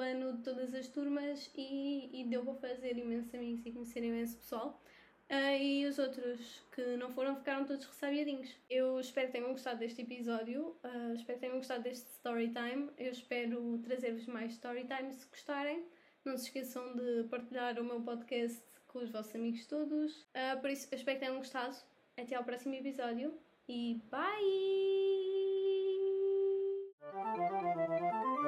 ano 0.00 0.36
de 0.38 0.42
todas 0.42 0.74
as 0.74 0.88
turmas 0.88 1.50
e, 1.54 2.22
e 2.22 2.24
deu 2.24 2.42
para 2.42 2.54
fazer 2.54 2.96
imensos 2.96 3.34
amigos 3.34 3.66
e 3.66 3.72
conhecer 3.72 4.02
imenso 4.02 4.38
pessoal. 4.38 4.82
Uh, 5.30 5.56
e 5.58 5.86
os 5.86 5.98
outros 5.98 6.62
que 6.72 6.96
não 6.96 7.10
foram 7.12 7.36
ficaram 7.36 7.66
todos 7.66 7.84
ressabiadinhos. 7.84 8.54
Eu 8.68 8.98
espero 8.98 9.26
que 9.26 9.32
tenham 9.34 9.52
gostado 9.52 9.78
deste 9.78 10.00
episódio, 10.02 10.76
uh, 10.84 11.14
espero 11.14 11.38
que 11.38 11.46
tenham 11.46 11.58
gostado 11.58 11.82
deste 11.82 12.06
story 12.10 12.52
time. 12.52 12.90
Eu 12.96 13.10
espero 13.10 13.78
trazer-vos 13.78 14.26
mais 14.26 14.52
story 14.52 14.86
time 14.86 15.12
se 15.12 15.26
gostarem. 15.28 15.84
Não 16.24 16.38
se 16.38 16.44
esqueçam 16.44 16.96
de 16.96 17.24
partilhar 17.24 17.78
o 17.78 17.84
meu 17.84 18.00
podcast 18.00 18.62
com 18.88 19.00
os 19.00 19.10
vossos 19.10 19.34
amigos 19.34 19.66
todos. 19.66 20.22
Uh, 20.22 20.60
por 20.60 20.70
isso, 20.70 20.88
espero 20.92 21.18
que 21.18 21.24
tenham 21.24 21.38
gostado. 21.38 21.76
Até 22.16 22.34
ao 22.36 22.44
próximo 22.44 22.74
episódio 22.74 23.34
e 23.68 24.00
bye! 24.10 24.24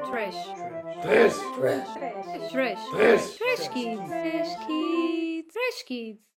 Trash. 0.07 0.45
Trash. 1.03 1.39
Trash. 1.57 1.93
Trash. 1.93 2.51
Trash. 2.51 2.91
Trash. 2.91 3.37
Trash 3.37 3.69
Kids. 3.69 4.09
Trash 4.09 4.67
Kids. 4.67 5.53
Trash 5.53 5.83
Kids. 5.87 6.27